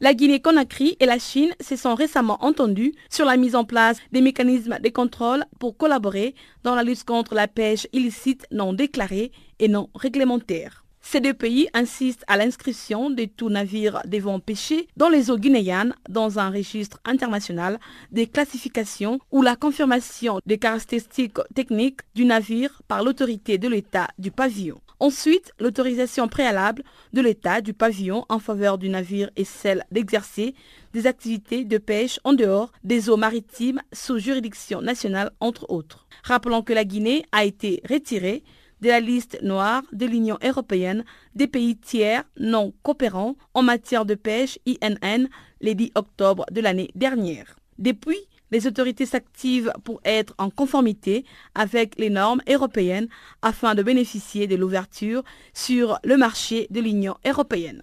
[0.03, 4.21] La Guinée-Conakry et la Chine se sont récemment entendus sur la mise en place des
[4.21, 6.35] mécanismes de contrôle pour collaborer
[6.65, 10.82] dans la lutte contre la pêche illicite non déclarée et non réglementaire.
[11.03, 15.95] Ces deux pays insistent à l'inscription de tout navire devant pêcher dans les eaux guinéennes
[16.09, 17.79] dans un registre international
[18.13, 24.31] des classifications ou la confirmation des caractéristiques techniques du navire par l'autorité de l'État du
[24.31, 24.81] pavillon.
[25.01, 30.55] Ensuite, l'autorisation préalable de l'État du pavillon en faveur du navire est celle d'exercer
[30.93, 36.07] des activités de pêche en dehors des eaux maritimes sous juridiction nationale, entre autres.
[36.23, 38.45] Rappelons que la Guinée a été retirée
[38.83, 44.15] de la liste noire de l'Union européenne des pays tiers non coopérants en matière de
[44.15, 45.29] pêche INN
[45.61, 47.57] le 10 octobre de l'année dernière.
[47.79, 48.19] Depuis,
[48.51, 53.09] les autorités s'activent pour être en conformité avec les normes européennes
[53.41, 55.23] afin de bénéficier de l'ouverture
[55.55, 57.83] sur le marché de l'Union européenne.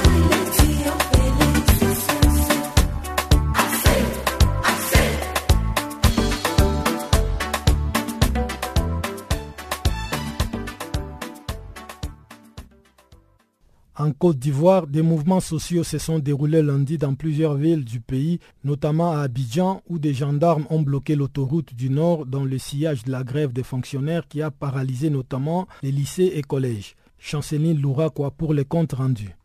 [13.97, 18.39] En Côte d'Ivoire, des mouvements sociaux se sont déroulés lundi dans plusieurs villes du pays,
[18.63, 23.11] notamment à Abidjan, où des gendarmes ont bloqué l'autoroute du Nord dans le sillage de
[23.11, 26.95] la grève des fonctionnaires qui a paralysé notamment les lycées et collèges.
[27.19, 29.35] Chanceline Louraquois pour les comptes rendus.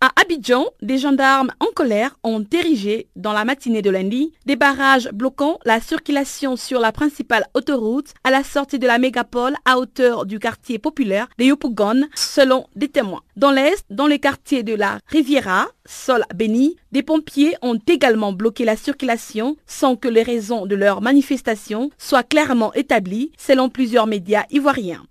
[0.00, 5.08] À Abidjan, des gendarmes en colère ont érigé dans la matinée de lundi des barrages
[5.12, 10.24] bloquant la circulation sur la principale autoroute à la sortie de la mégapole à hauteur
[10.24, 13.22] du quartier populaire de Yopougon, selon des témoins.
[13.34, 18.64] Dans l'est, dans le quartier de la Riviera, sol béni, des pompiers ont également bloqué
[18.64, 24.44] la circulation sans que les raisons de leur manifestation soient clairement établies, selon plusieurs médias
[24.50, 25.02] ivoiriens.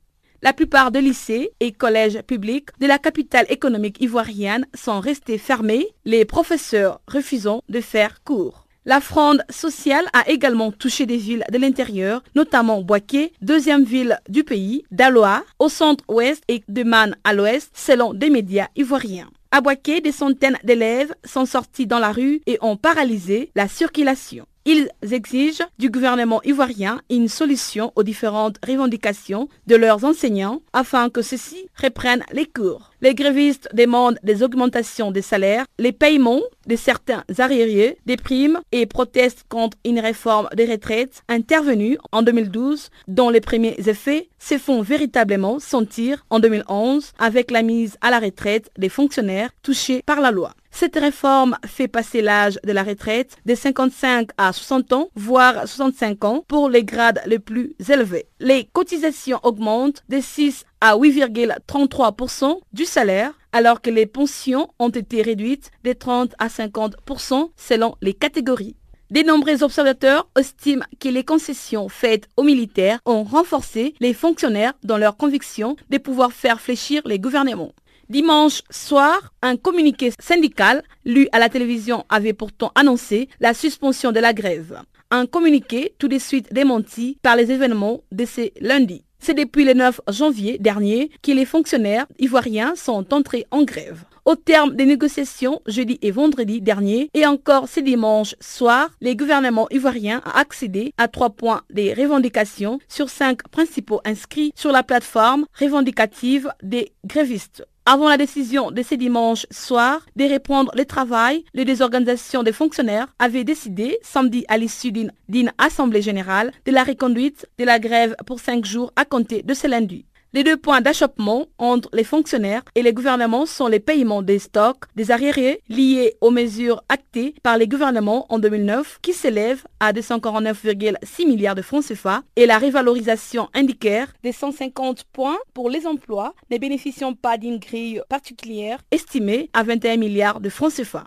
[0.44, 5.88] La plupart des lycées et collèges publics de la capitale économique ivoirienne sont restés fermés,
[6.06, 8.68] les professeurs refusant de faire cours.
[8.86, 14.44] La fronde sociale a également touché des villes de l'intérieur, notamment Boaké, deuxième ville du
[14.44, 19.30] pays, d'Aloa, au centre-ouest et de Man à l'ouest, selon des médias ivoiriens.
[19.52, 24.46] À Boaké, des centaines d'élèves sont sortis dans la rue et ont paralysé la circulation.
[24.70, 31.22] Ils exigent du gouvernement ivoirien une solution aux différentes revendications de leurs enseignants afin que
[31.22, 32.92] ceux-ci reprennent les cours.
[33.02, 38.88] Les grévistes demandent des augmentations des salaires, les paiements de certains arriérés, des primes et
[38.88, 44.82] protestent contre une réforme des retraites intervenue en 2012 dont les premiers effets se font
[44.82, 50.32] véritablement sentir en 2011 avec la mise à la retraite des fonctionnaires touchés par la
[50.32, 50.54] loi.
[50.72, 56.24] Cette réforme fait passer l'âge de la retraite de 55 à 60 ans, voire 65
[56.24, 58.28] ans pour les grades les plus élevés.
[58.40, 65.24] Les cotisations augmentent de 6 à 8,33% du salaire, alors que les pensions ont été
[65.24, 68.76] réduites de 30 à 50% selon les catégories.
[69.10, 74.98] De nombreux observateurs estiment que les concessions faites aux militaires ont renforcé les fonctionnaires dans
[74.98, 77.74] leur conviction de pouvoir faire fléchir les gouvernements.
[78.10, 84.20] Dimanche soir, un communiqué syndical lu à la télévision avait pourtant annoncé la suspension de
[84.20, 84.80] la grève.
[85.10, 89.06] Un communiqué tout de suite démenti par les événements de ce lundi.
[89.20, 94.04] C'est depuis le 9 janvier dernier que les fonctionnaires ivoiriens sont entrés en grève.
[94.26, 99.70] Au terme des négociations jeudi et vendredi dernier et encore ce dimanche soir, les gouvernements
[99.72, 105.46] ivoiriens ont accédé à trois points des revendications sur cinq principaux inscrits sur la plateforme
[105.58, 107.66] revendicative des grévistes.
[107.90, 113.08] Avant la décision de ce dimanche soir de reprendre le travail, les désorganisations des fonctionnaires
[113.18, 118.42] avaient décidé, samedi à l'issue d'une assemblée générale, de la reconduite de la grève pour
[118.42, 120.04] cinq jours à compter de ce lundi.
[120.34, 124.84] Les deux points d'achoppement entre les fonctionnaires et les gouvernements sont les paiements des stocks
[124.96, 131.26] des arriérés liés aux mesures actées par les gouvernements en 2009 qui s'élèvent à 249,6
[131.26, 136.58] milliards de francs CFA et la révalorisation indicaire des 150 points pour les emplois ne
[136.58, 141.06] bénéficiant pas d'une grille particulière estimée à 21 milliards de francs CFA.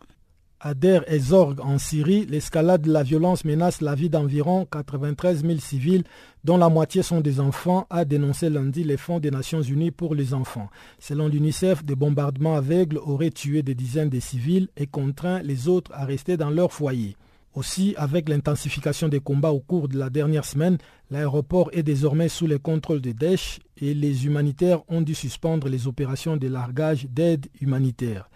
[0.62, 5.42] À Der et Zorg en Syrie, l'escalade de la violence menace la vie d'environ 93
[5.42, 6.04] 000 civils,
[6.44, 10.14] dont la moitié sont des enfants, a dénoncé lundi les Fonds des Nations Unies pour
[10.14, 10.68] les enfants.
[10.98, 15.92] Selon l'UNICEF, des bombardements aveugles auraient tué des dizaines de civils et contraint les autres
[15.94, 17.16] à rester dans leur foyer.
[17.54, 20.76] Aussi, avec l'intensification des combats au cours de la dernière semaine,
[21.11, 25.86] l'aéroport est désormais sous le contrôle de Daesh et les humanitaires ont dû suspendre les
[25.86, 28.28] opérations de largage d'aide humanitaire.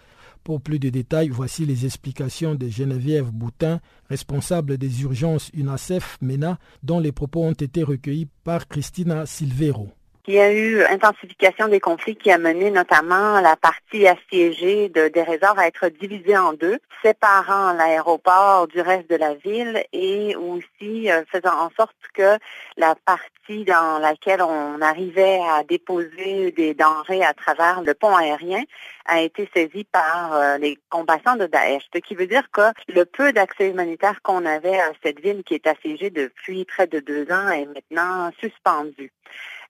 [0.44, 3.80] Pour plus de détails, voici les explications de Geneviève Boutin,
[4.10, 9.88] responsable des urgences UNACEF MENA, dont les propos ont été recueillis par Christina Silvero.
[10.26, 15.08] Il y a eu intensification des conflits qui a mené notamment la partie assiégée de,
[15.08, 20.34] des réserves à être divisée en deux, séparant l'aéroport du reste de la ville et
[20.34, 22.38] aussi euh, faisant en sorte que
[22.78, 28.62] la partie dans laquelle on arrivait à déposer des denrées à travers le pont aérien
[29.04, 31.82] a été saisie par euh, les combattants de Daesh.
[31.92, 35.52] Ce qui veut dire que le peu d'accès humanitaire qu'on avait à cette ville qui
[35.52, 39.12] est assiégée depuis près de deux ans est maintenant suspendu.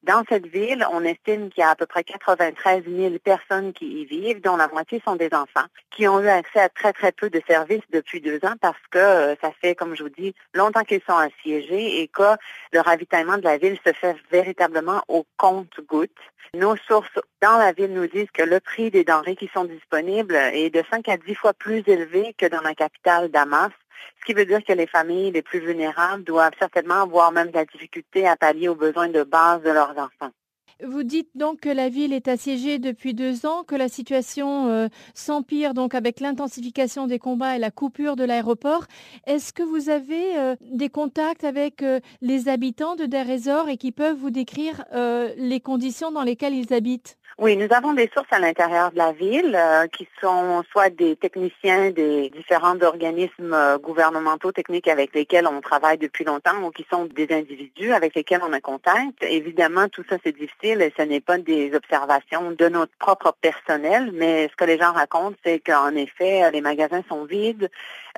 [0.07, 4.03] Dans cette ville, on estime qu'il y a à peu près 93 000 personnes qui
[4.03, 7.11] y vivent, dont la moitié sont des enfants, qui ont eu accès à très très
[7.11, 10.35] peu de services depuis deux ans parce que euh, ça fait, comme je vous dis,
[10.53, 12.37] longtemps qu'ils sont assiégés et que
[12.73, 16.11] le ravitaillement de la ville se fait véritablement au compte-gouttes.
[16.53, 20.37] Nos sources dans la ville nous disent que le prix des denrées qui sont disponibles
[20.37, 23.71] est de 5 à 10 fois plus élevé que dans la capitale Damas
[24.21, 27.55] ce qui veut dire que les familles les plus vulnérables doivent certainement avoir même de
[27.55, 30.33] la difficulté à pallier aux besoins de base de leurs enfants.
[30.83, 34.89] Vous dites donc que la ville est assiégée depuis deux ans, que la situation euh,
[35.15, 38.85] s'empire donc avec l'intensification des combats et la coupure de l'aéroport.
[39.27, 43.27] Est-ce que vous avez euh, des contacts avec euh, les habitants de Der
[43.69, 44.85] et qui peuvent vous décrire
[45.37, 47.19] les conditions dans lesquelles ils habitent?
[47.37, 51.17] Oui, nous avons des sources à l'intérieur de la ville euh, qui sont soit des
[51.17, 56.87] techniciens des différents organismes euh, gouvernementaux techniques avec lesquels on travaille depuis longtemps ou qui
[56.89, 59.21] sont des individus avec lesquels on a contact.
[59.23, 64.13] Évidemment, tout ça c'est difficile et ce n'est pas des observations de notre propre personnel,
[64.13, 67.69] mais ce que les gens racontent, c'est qu'en effet, les magasins sont vides,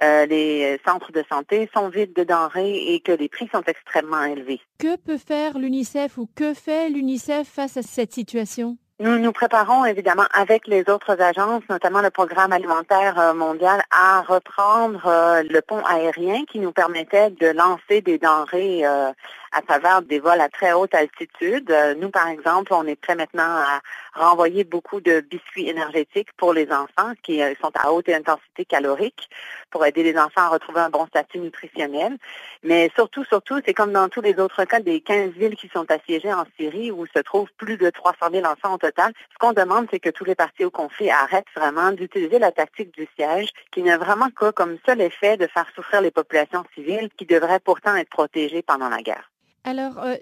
[0.02, 4.24] euh, les centres de santé sont vides de denrées et que les prix sont extrêmement
[4.24, 4.60] élevés.
[4.78, 8.76] Que peut faire l'UNICEF ou que fait l'UNICEF face à cette situation?
[8.98, 14.22] Nous nous préparons évidemment avec les autres agences, notamment le programme alimentaire euh, mondial, à
[14.22, 19.12] reprendre euh, le pont aérien qui nous permettait de lancer des denrées euh,
[19.56, 21.74] à travers des vols à très haute altitude.
[21.98, 23.80] Nous, par exemple, on est prêt maintenant à
[24.14, 29.30] renvoyer beaucoup de biscuits énergétiques pour les enfants qui sont à haute intensité calorique
[29.70, 32.18] pour aider les enfants à retrouver un bon statut nutritionnel.
[32.62, 35.90] Mais surtout, surtout, c'est comme dans tous les autres cas des 15 villes qui sont
[35.90, 39.12] assiégées en Syrie où se trouvent plus de 300 000 enfants au total.
[39.32, 42.92] Ce qu'on demande, c'est que tous les partis au conflit arrêtent vraiment d'utiliser la tactique
[42.92, 47.08] du siège qui n'a vraiment que comme seul effet de faire souffrir les populations civiles
[47.16, 49.30] qui devraient pourtant être protégées pendant la guerre.
[49.68, 50.14] Alors, euh,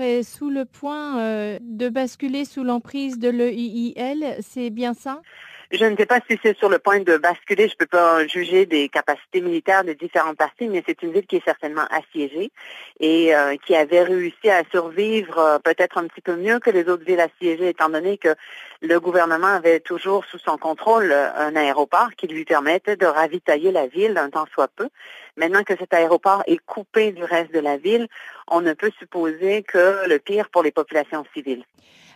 [0.00, 5.22] est sous le point euh, de basculer sous l'emprise de l'EIIL, c'est bien ça?
[5.70, 7.68] Je ne sais pas si c'est sur le point de basculer.
[7.68, 11.26] Je ne peux pas juger des capacités militaires de différentes parties, mais c'est une ville
[11.26, 12.50] qui est certainement assiégée
[13.00, 16.88] et euh, qui avait réussi à survivre euh, peut-être un petit peu mieux que les
[16.88, 18.34] autres villes assiégées, étant donné que
[18.82, 23.72] le gouvernement avait toujours sous son contrôle euh, un aéroport qui lui permettait de ravitailler
[23.72, 24.88] la ville un temps soit peu.
[25.36, 28.06] Maintenant que cet aéroport est coupé du reste de la ville,
[28.48, 31.64] on ne peut supposer que le pire pour les populations civiles.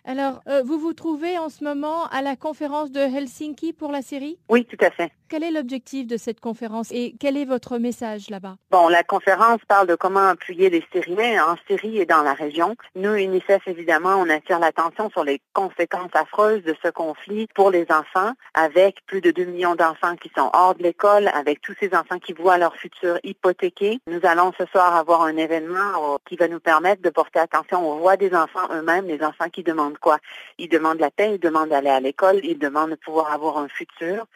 [0.05, 4.03] Alors, euh, vous vous trouvez en ce moment à la conférence de Helsinki pour la
[4.03, 5.13] Syrie Oui, tout à fait.
[5.29, 8.57] Quel est l'objectif de cette conférence et quel est votre message là-bas?
[8.71, 12.77] Bon, la conférence parle de comment appuyer les Syriens en Syrie et dans la région.
[12.97, 17.87] Nous, UNICEF, évidemment, on attire l'attention sur les conséquences affreuses de ce conflit pour les
[17.91, 21.95] enfants, avec plus de 2 millions d'enfants qui sont hors de l'école, avec tous ces
[21.95, 24.01] enfants qui voient leur futur hypothéqué.
[24.07, 27.99] Nous allons ce soir avoir un événement qui va nous permettre de porter attention aux
[27.99, 30.19] voix des enfants eux-mêmes, les enfants qui demandent quoi
[30.59, 33.69] Ils demandent la paix, ils demandent d'aller à l'école, ils demandent de pouvoir avoir un
[33.69, 34.27] futur.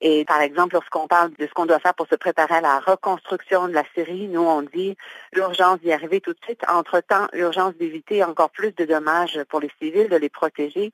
[0.00, 2.78] Et par exemple, lorsqu'on parle de ce qu'on doit faire pour se préparer à la
[2.78, 4.96] reconstruction de la Syrie, nous on dit
[5.32, 6.62] l'urgence d'y arriver tout de suite.
[6.68, 10.92] Entre-temps, l'urgence d'éviter encore plus de dommages pour les civils, de les protéger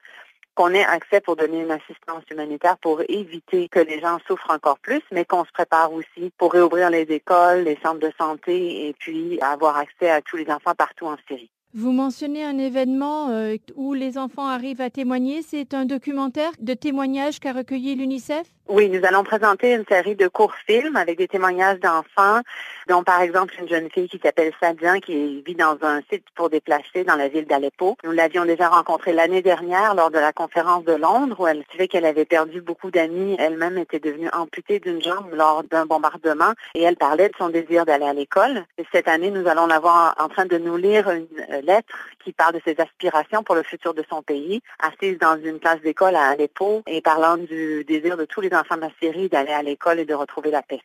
[0.56, 4.78] qu'on ait accès pour donner une assistance humanitaire pour éviter que les gens souffrent encore
[4.78, 8.94] plus, mais qu'on se prépare aussi pour réouvrir les écoles, les centres de santé et
[8.94, 11.50] puis avoir accès à tous les enfants partout en Syrie.
[11.79, 15.43] Vous mentionnez un événement euh, où les enfants arrivent à témoigner.
[15.43, 18.55] C'est un documentaire de témoignages qu'a recueilli l'UNICEF?
[18.68, 22.40] Oui, nous allons présenter une série de courts films avec des témoignages d'enfants,
[22.88, 26.50] dont par exemple une jeune fille qui s'appelle Sadian qui vit dans un site pour
[26.50, 27.96] déplacer dans la ville d'Aleppo.
[28.04, 31.86] Nous l'avions déjà rencontrée l'année dernière lors de la conférence de Londres où elle savait
[31.86, 33.36] qu'elle avait perdu beaucoup d'amis.
[33.38, 37.84] Elle-même était devenue amputée d'une jambe lors d'un bombardement et elle parlait de son désir
[37.84, 38.64] d'aller à l'école.
[38.78, 41.28] Et cette année, nous allons la voir en train de nous lire une
[41.62, 41.94] lettre
[42.27, 45.81] qui parle de ses aspirations pour le futur de son pays, assise dans une classe
[45.81, 49.53] d'école à Aleppo et parlant du désir de tous les enfants de la Syrie d'aller
[49.53, 50.81] à l'école et de retrouver la paix.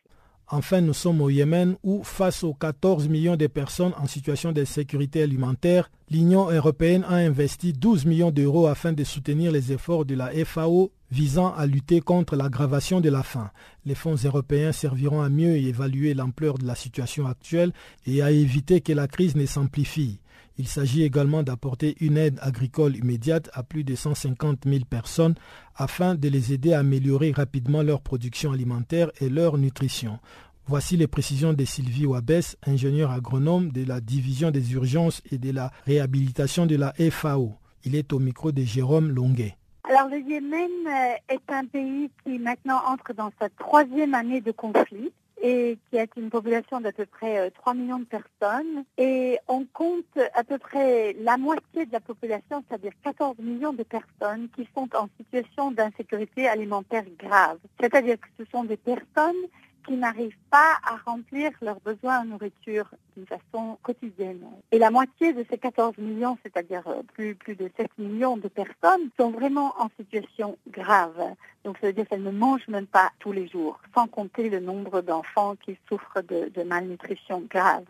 [0.46, 5.22] Enfin, nous sommes au Yémen où, face aux 14 millions de personnes en situation d'insécurité
[5.22, 10.30] alimentaire, l'Union européenne a investi 12 millions d'euros afin de soutenir les efforts de la
[10.44, 13.50] FAO visant à lutter contre l'aggravation de la faim.
[13.84, 17.72] Les fonds européens serviront à mieux évaluer l'ampleur de la situation actuelle
[18.06, 20.20] et à éviter que la crise ne s'amplifie.
[20.58, 25.34] Il s'agit également d'apporter une aide agricole immédiate à plus de 150 000 personnes
[25.76, 30.18] afin de les aider à améliorer rapidement leur production alimentaire et leur nutrition.
[30.66, 35.50] Voici les précisions de Sylvie Wabès, ingénieur agronome de la division des urgences et de
[35.50, 37.54] la réhabilitation de la FAO.
[37.84, 39.56] Il est au micro de Jérôme Longuet.
[39.84, 44.52] Alors le Yémen euh, est un pays qui maintenant entre dans sa troisième année de
[44.52, 45.12] conflit
[45.42, 48.84] et qui a une population d'à peu près 3 euh, millions de personnes.
[48.96, 53.82] Et on compte à peu près la moitié de la population, c'est-à-dire 14 millions de
[53.82, 57.58] personnes qui sont en situation d'insécurité alimentaire grave.
[57.80, 59.42] C'est-à-dire que ce sont des personnes
[59.86, 64.44] qui n'arrivent pas à remplir leurs besoins en nourriture d'une façon quotidienne.
[64.70, 68.48] Et la moitié de ces 14 millions, c'est-à-dire euh, plus, plus de 7 millions de
[68.48, 71.34] personnes, sont vraiment en situation grave.
[71.64, 74.60] Donc ça veut dire qu'elles ne mangent même pas tous les jours, sans compter le
[74.60, 77.84] nombre d'enfants qui souffrent de, de malnutrition grave.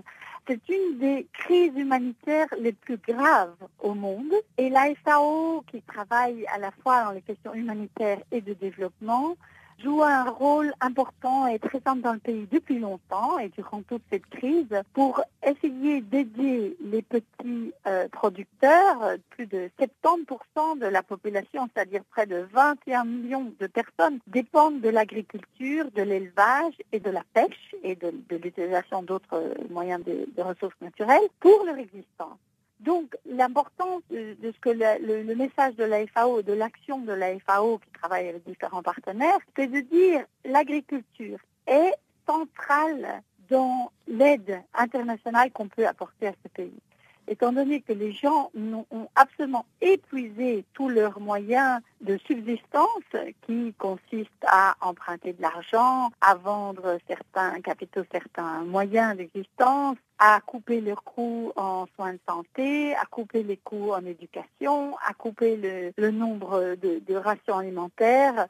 [0.48, 4.32] C'est une des crises humanitaires les plus graves au monde.
[4.58, 9.36] Et la FAO, qui travaille à la fois dans les questions humanitaires et de développement,
[9.82, 14.26] joue un rôle important et simple dans le pays depuis longtemps et durant toute cette
[14.26, 19.16] crise pour essayer d'aider les petits euh, producteurs.
[19.30, 24.88] Plus de 70% de la population, c'est-à-dire près de 21 millions de personnes, dépendent de
[24.88, 30.80] l'agriculture, de l'élevage et de la pêche et de, l'utilisation d'autres moyens de, de ressources
[30.80, 32.38] naturelles pour leur existence.
[32.82, 37.78] Donc, l'importance de, ce que le, message de la FAO, de l'action de la FAO
[37.78, 41.94] qui travaille avec différents partenaires, c'est de dire l'agriculture est
[42.26, 46.80] centrale dans l'aide internationale qu'on peut apporter à ce pays.
[47.28, 53.04] Étant donné que les gens ont absolument épuisé tous leurs moyens de subsistance
[53.46, 60.80] qui consistent à emprunter de l'argent, à vendre certains capitaux, certains moyens d'existence, à couper
[60.80, 65.56] leurs coûts en soins de santé, à couper les coûts en éducation, à couper
[65.96, 68.46] le, nombre de rations alimentaires,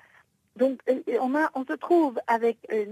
[0.56, 2.84] donc, euh, on, a, on se trouve avec euh,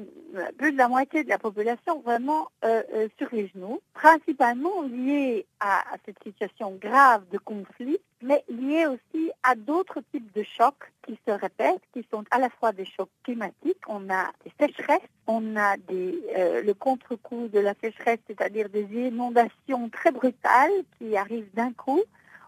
[0.56, 5.84] plus de la moitié de la population vraiment euh, sur les genoux, principalement lié à,
[6.06, 11.32] cette situation grave de conflit, mais lié aussi à d'autres types de chocs qui se
[11.32, 15.76] répètent, qui sont à la fois des chocs climatiques, on a des sécheresses, on a
[15.76, 16.18] des,
[16.64, 22.02] le contre-coup de la sécheresse, c'est-à-dire des inondations très brutales qui arrivent d'un coup.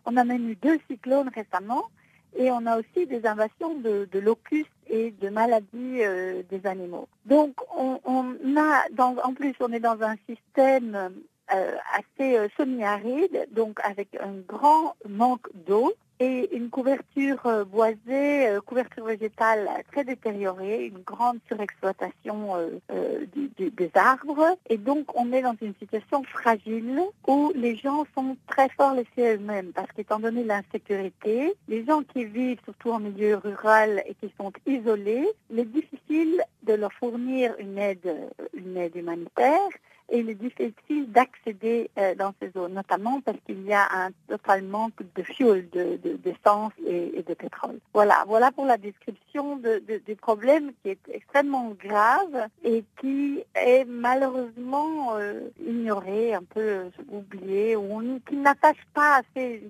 [0.07, 1.91] On a même eu deux cyclones récemment.
[2.37, 7.09] Et on a aussi des invasions de, locustes et de maladies euh, des animaux.
[7.27, 11.13] Donc on, a, dans, en plus, on est dans un système
[11.55, 15.93] euh, assez euh, semi-aride, donc avec un grand manque d'eau
[16.23, 22.55] et une couverture euh, boisée, euh, couverture végétale très détériorée, une grande surexploitation
[22.91, 23.27] euh,
[23.59, 24.57] des arbres.
[24.71, 29.35] Et donc on est dans une situation fragile où les gens sont très forts laissés
[29.35, 34.33] eux-mêmes parce qu'étant donné l'insécurité, les gens qui vivent surtout en milieu rural et qui
[34.39, 39.71] sont isolés, il est difficile de leur fournir une aide, une aide humanitaire
[40.13, 44.11] et il est difficile d'accéder euh, dans ces zones, notamment parce qu'il y a un
[44.29, 47.79] total manque de fuel, d'essence de, et, de pétrole.
[47.95, 53.87] Voilà, voilà pour la description de, du problème qui est extrêmement grave et qui est
[53.87, 59.63] malheureusement euh, ignoré, un peu oublié, ou qui n'attache pas assez,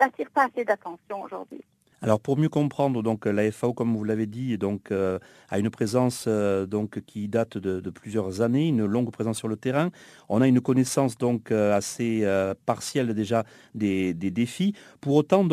[0.00, 1.62] n'attire pas assez d'attention aujourd'hui.
[2.04, 6.24] Alors pour mieux comprendre, la FAO, comme vous l'avez dit, donc euh, a une présence
[6.26, 6.66] euh,
[7.06, 9.90] qui date de, plusieurs années, une longue présence sur le terrain.
[10.28, 12.26] On a une connaissance donc euh, assez
[12.66, 13.44] partielle déjà
[13.76, 14.74] des, défis.
[15.00, 15.46] Pour autant,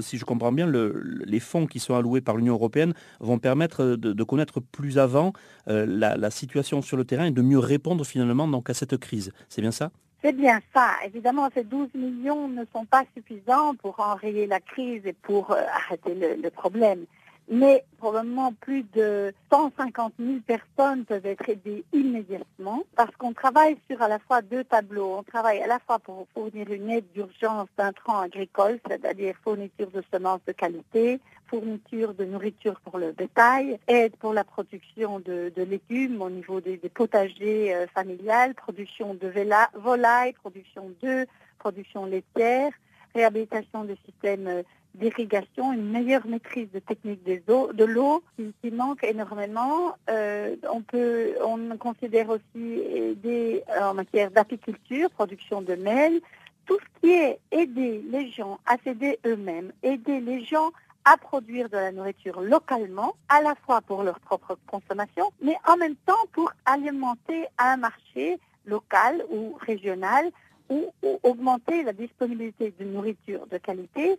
[0.00, 4.22] si je comprends bien, les fonds qui sont alloués par l'Union européenne vont permettre de,
[4.22, 5.32] connaître plus avant
[5.66, 9.32] la, situation sur le terrain et de mieux répondre finalement à cette crise.
[9.48, 9.90] C'est bien ça?
[10.22, 10.90] C'est bien ça.
[11.04, 15.62] Évidemment, ces 12 millions ne sont pas suffisants pour enrayer la crise et pour euh,
[15.72, 17.04] arrêter le, problème.
[17.50, 24.02] Mais probablement plus de 150 000 personnes peuvent être aidées immédiatement parce qu'on travaille sur
[24.02, 25.16] à la fois deux tableaux.
[25.18, 30.02] On travaille à la fois pour fournir une aide d'urgence d'intrants agricoles, c'est-à-dire fourniture de
[30.12, 36.20] semences de qualité, fourniture de nourriture pour le bétail, aide pour la production de, légumes
[36.20, 39.32] au niveau des, potagers euh, familiales, production de
[39.74, 41.26] volailles, production d'œufs,
[41.58, 42.72] production laitière,
[43.14, 44.62] réhabilitation des systèmes euh,
[44.94, 49.94] d'irrigation, une meilleure maîtrise de technique des eaux, de l'eau qui, manque énormément.
[50.10, 56.20] Euh, on peut, on considère aussi aider en matière d'apiculture, production de miel,
[56.66, 60.70] tout ce qui est aider les gens à s'aider eux-mêmes, aider les gens
[61.04, 65.76] à produire de la nourriture localement, à la fois pour leur propre consommation, mais en
[65.78, 70.30] même temps pour alimenter un marché local ou régional
[70.68, 74.18] ou, augmenter la disponibilité de nourriture de qualité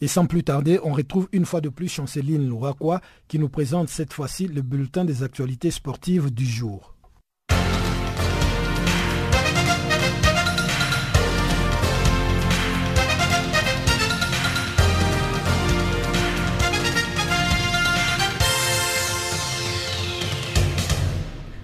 [0.00, 3.88] Et sans plus tarder, on retrouve une fois de plus Chanceline Louraquois qui nous présente
[3.88, 6.94] cette fois-ci le bulletin des actualités sportives du jour.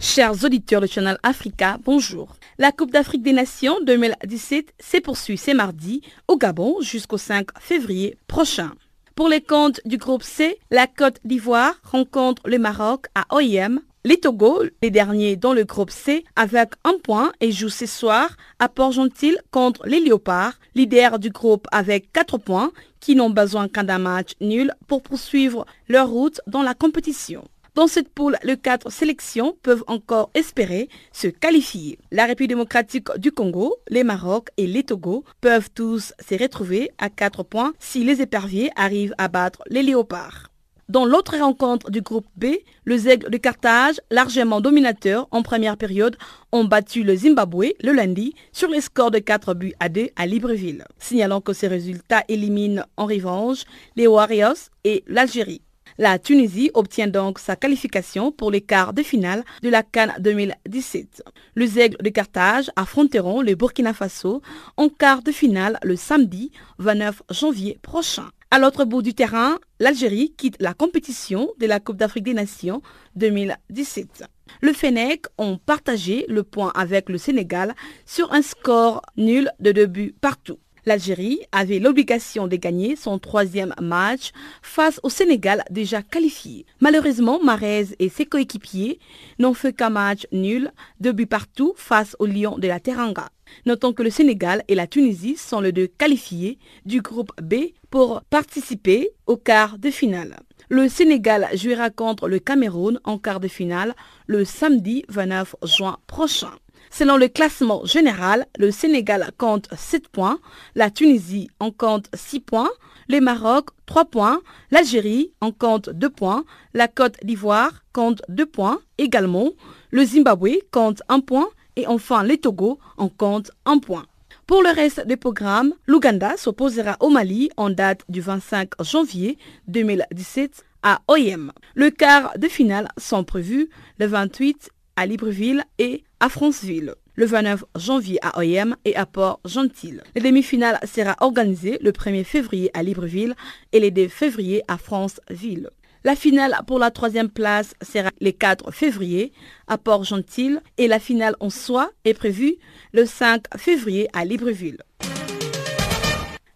[0.01, 2.40] Chers auditeurs de Channel Africa, bonjour.
[2.61, 8.19] La Coupe d'Afrique des Nations 2017 s'est poursuivie ce mardi au Gabon jusqu'au 5 février
[8.27, 8.73] prochain.
[9.15, 13.81] Pour les comptes du groupe C, la Côte d'Ivoire rencontre le Maroc à OIM.
[14.05, 18.29] Les Togo, les derniers dans le groupe C, avec un point et jouent ce soir
[18.59, 23.97] à Port-Gentil contre les Léopards, leader du groupe avec quatre points, qui n'ont besoin qu'un
[23.97, 27.49] match nul pour poursuivre leur route dans la compétition.
[27.75, 31.99] Dans cette poule, les quatre sélections peuvent encore espérer se qualifier.
[32.11, 37.11] La République démocratique du Congo, les Maroc et les Togo peuvent tous se retrouver à
[37.11, 40.49] quatre points si les éperviers arrivent à battre les léopards.
[40.89, 42.47] Dans l'autre rencontre du groupe B,
[42.85, 46.17] les aigles de Carthage, largement dominateurs en première période,
[46.51, 50.27] ont battu le Zimbabwe le lundi sur les scores de 4 buts à 2 à
[50.27, 53.63] Libreville, signalant que ces résultats éliminent en revanche
[53.95, 55.63] les Warriors et l'Algérie.
[55.99, 61.23] La Tunisie obtient donc sa qualification pour les quarts de finale de la Cannes 2017.
[61.57, 64.43] Les Aigles de Carthage affronteront le Burkina Faso
[64.77, 68.31] en quart de finale le samedi 29 janvier prochain.
[68.53, 72.83] À l'autre bout du terrain, l'Algérie quitte la compétition de la Coupe d'Afrique des Nations
[73.15, 74.25] 2017.
[74.61, 77.77] Le Fennec ont partagé le point avec le Sénégal
[78.07, 80.59] sur un score nul de deux buts partout.
[80.87, 86.67] L'Algérie avait l'obligation de gagner son troisième match face au Sénégal déjà qualifié.
[86.81, 88.99] Malheureusement, Marez et ses coéquipiers
[89.39, 93.29] n'ont fait qu'un match nul, deux buts partout face au Lion de la Teranga.
[93.67, 98.23] Notons que le Sénégal et la Tunisie sont les deux qualifiés du groupe B pour
[98.31, 100.37] participer au quart de finale.
[100.69, 103.95] Le Sénégal jouera contre le Cameroun en quart de finale
[104.27, 106.53] le samedi 29 juin prochain.
[106.91, 110.41] Selon le classement général, le Sénégal compte 7 points,
[110.75, 112.71] la Tunisie en compte 6 points,
[113.09, 114.41] le Maroc 3 points,
[114.73, 119.51] l'Algérie en compte 2 points, la Côte d'Ivoire compte 2 points également,
[119.91, 124.05] le Zimbabwe compte 1 point et enfin le Togo en compte 1 point.
[124.49, 129.39] Pour le reste des programmes, l'Ouganda s'opposera au Mali en date du 25 janvier
[129.69, 131.53] 2017 à OIM.
[131.77, 137.65] Le quart de finale sont prévus le 28 à Libreville et à Franceville le 29
[137.77, 140.01] janvier à OIM et à Port-Gentil.
[140.15, 143.35] Le demi-finale sera organisée le 1er février à Libreville
[143.73, 145.71] et le 2 février à Franceville.
[146.03, 149.33] La finale pour la troisième place sera le 4 février
[149.67, 152.55] à Port-Gentil et la finale en soi est prévue
[152.93, 154.79] le 5 février à Libreville.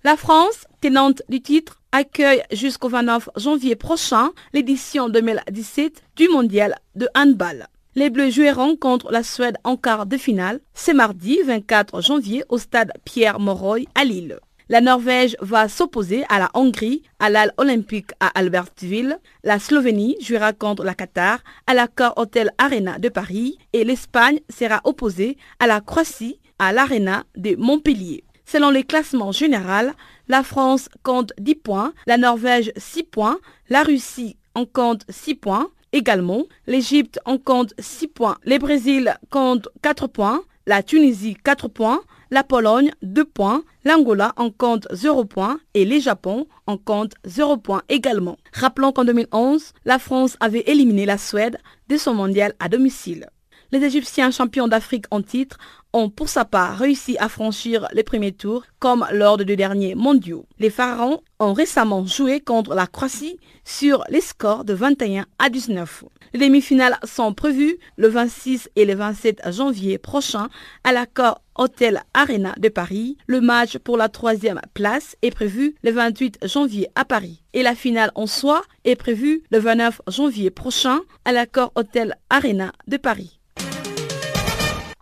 [0.02, 7.08] La France, tenante du titre, accueille jusqu'au 29 janvier prochain l'édition 2017 du mondial de
[7.14, 7.68] handball.
[7.96, 12.58] Les Bleus joueront contre la Suède en quart de finale ce mardi 24 janvier au
[12.58, 14.40] stade Pierre-Mauroy à Lille.
[14.68, 19.20] La Norvège va s'opposer à la Hongrie à l'Al Olympique à Albertville.
[19.44, 21.38] La Slovénie jouera contre la Qatar
[21.68, 27.22] à l'accord Hotel Arena de Paris et l'Espagne sera opposée à la Croatie à l'Arena
[27.36, 28.24] de Montpellier.
[28.44, 29.92] Selon les classements généraux,
[30.26, 33.38] la France compte 10 points, la Norvège 6 points,
[33.68, 39.68] la Russie en compte 6 points, Également, l'Égypte en compte 6 points, le Brésil compte
[39.80, 42.00] 4 points, la Tunisie 4 points,
[42.32, 47.58] la Pologne 2 points, l'Angola en compte 0 points et les Japon en compte 0
[47.58, 48.38] points également.
[48.52, 53.28] Rappelons qu'en 2011, la France avait éliminé la Suède de son mondial à domicile.
[53.70, 55.58] Les Égyptiens champions d'Afrique en titre
[55.94, 59.94] ont pour sa part réussi à franchir les premiers tours comme lors des deux derniers
[59.94, 60.44] mondiaux.
[60.58, 66.04] Les Pharaons ont récemment joué contre la Croatie sur les scores de 21 à 19.
[66.34, 70.48] Les demi-finales sont prévues le 26 et le 27 janvier prochain
[70.82, 73.16] à l'accord Hotel Arena de Paris.
[73.28, 77.44] Le match pour la troisième place est prévu le 28 janvier à Paris.
[77.52, 82.72] Et la finale en soi est prévue le 29 janvier prochain à l'accord Hotel Arena
[82.88, 83.38] de Paris.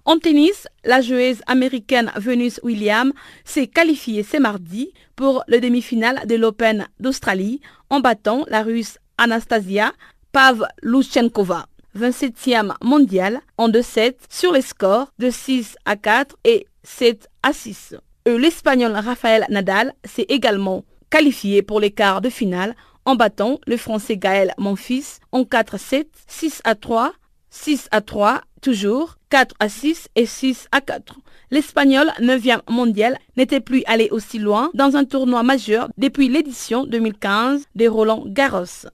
[0.05, 3.13] En tennis, la joueuse américaine Venus Williams
[3.45, 9.93] s'est qualifiée ce mardi pour le demi-finale de l'Open d'Australie en battant la russe Anastasia
[10.33, 17.53] Pavluchenkova, 27e mondiale en 2-7 sur les scores de 6 à 4 et 7 à
[17.53, 17.95] 6.
[18.27, 22.75] L'Espagnol Rafael Nadal s'est également qualifié pour les quarts de finale
[23.05, 27.13] en battant le Français Gaël Monfils en 4-7, 6 à 3,
[27.51, 31.19] 6 à 3 toujours 4 à 6 et 6 à 4.
[31.51, 37.65] L'Espagnol 9e mondial n'était plus allé aussi loin dans un tournoi majeur depuis l'édition 2015
[37.75, 38.89] des Roland Garros.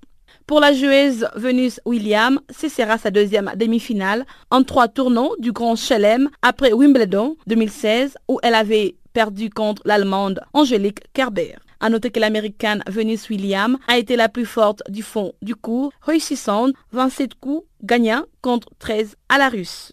[0.46, 5.76] Pour la joueuse Venus Williams, ce sera sa deuxième demi-finale en trois tournois du Grand
[5.76, 11.56] Chelem après Wimbledon 2016 où elle avait perdu contre l'Allemande Angélique Kerber.
[11.80, 15.92] À noter que l'américaine Venus Williams a été la plus forte du fond du cours,
[16.02, 19.92] réussissant 27 coups gagnants contre 13 à la russe.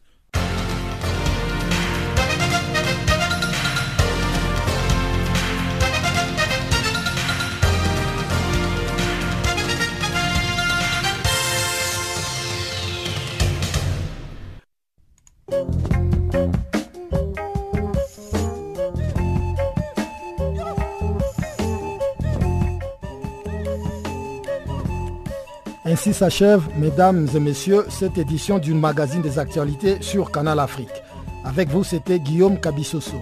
[26.14, 31.04] S'achève, mesdames et messieurs, cette édition du magazine des actualités sur Canal Afrique.
[31.44, 33.18] Avec vous, c'était Guillaume Cabissoso.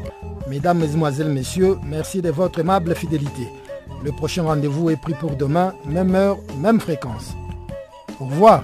[0.47, 3.47] Mesdames, Mesdemoiselles, Messieurs, merci de votre aimable fidélité.
[4.03, 7.33] Le prochain rendez-vous est pris pour demain, même heure, même fréquence.
[8.19, 8.63] Au revoir.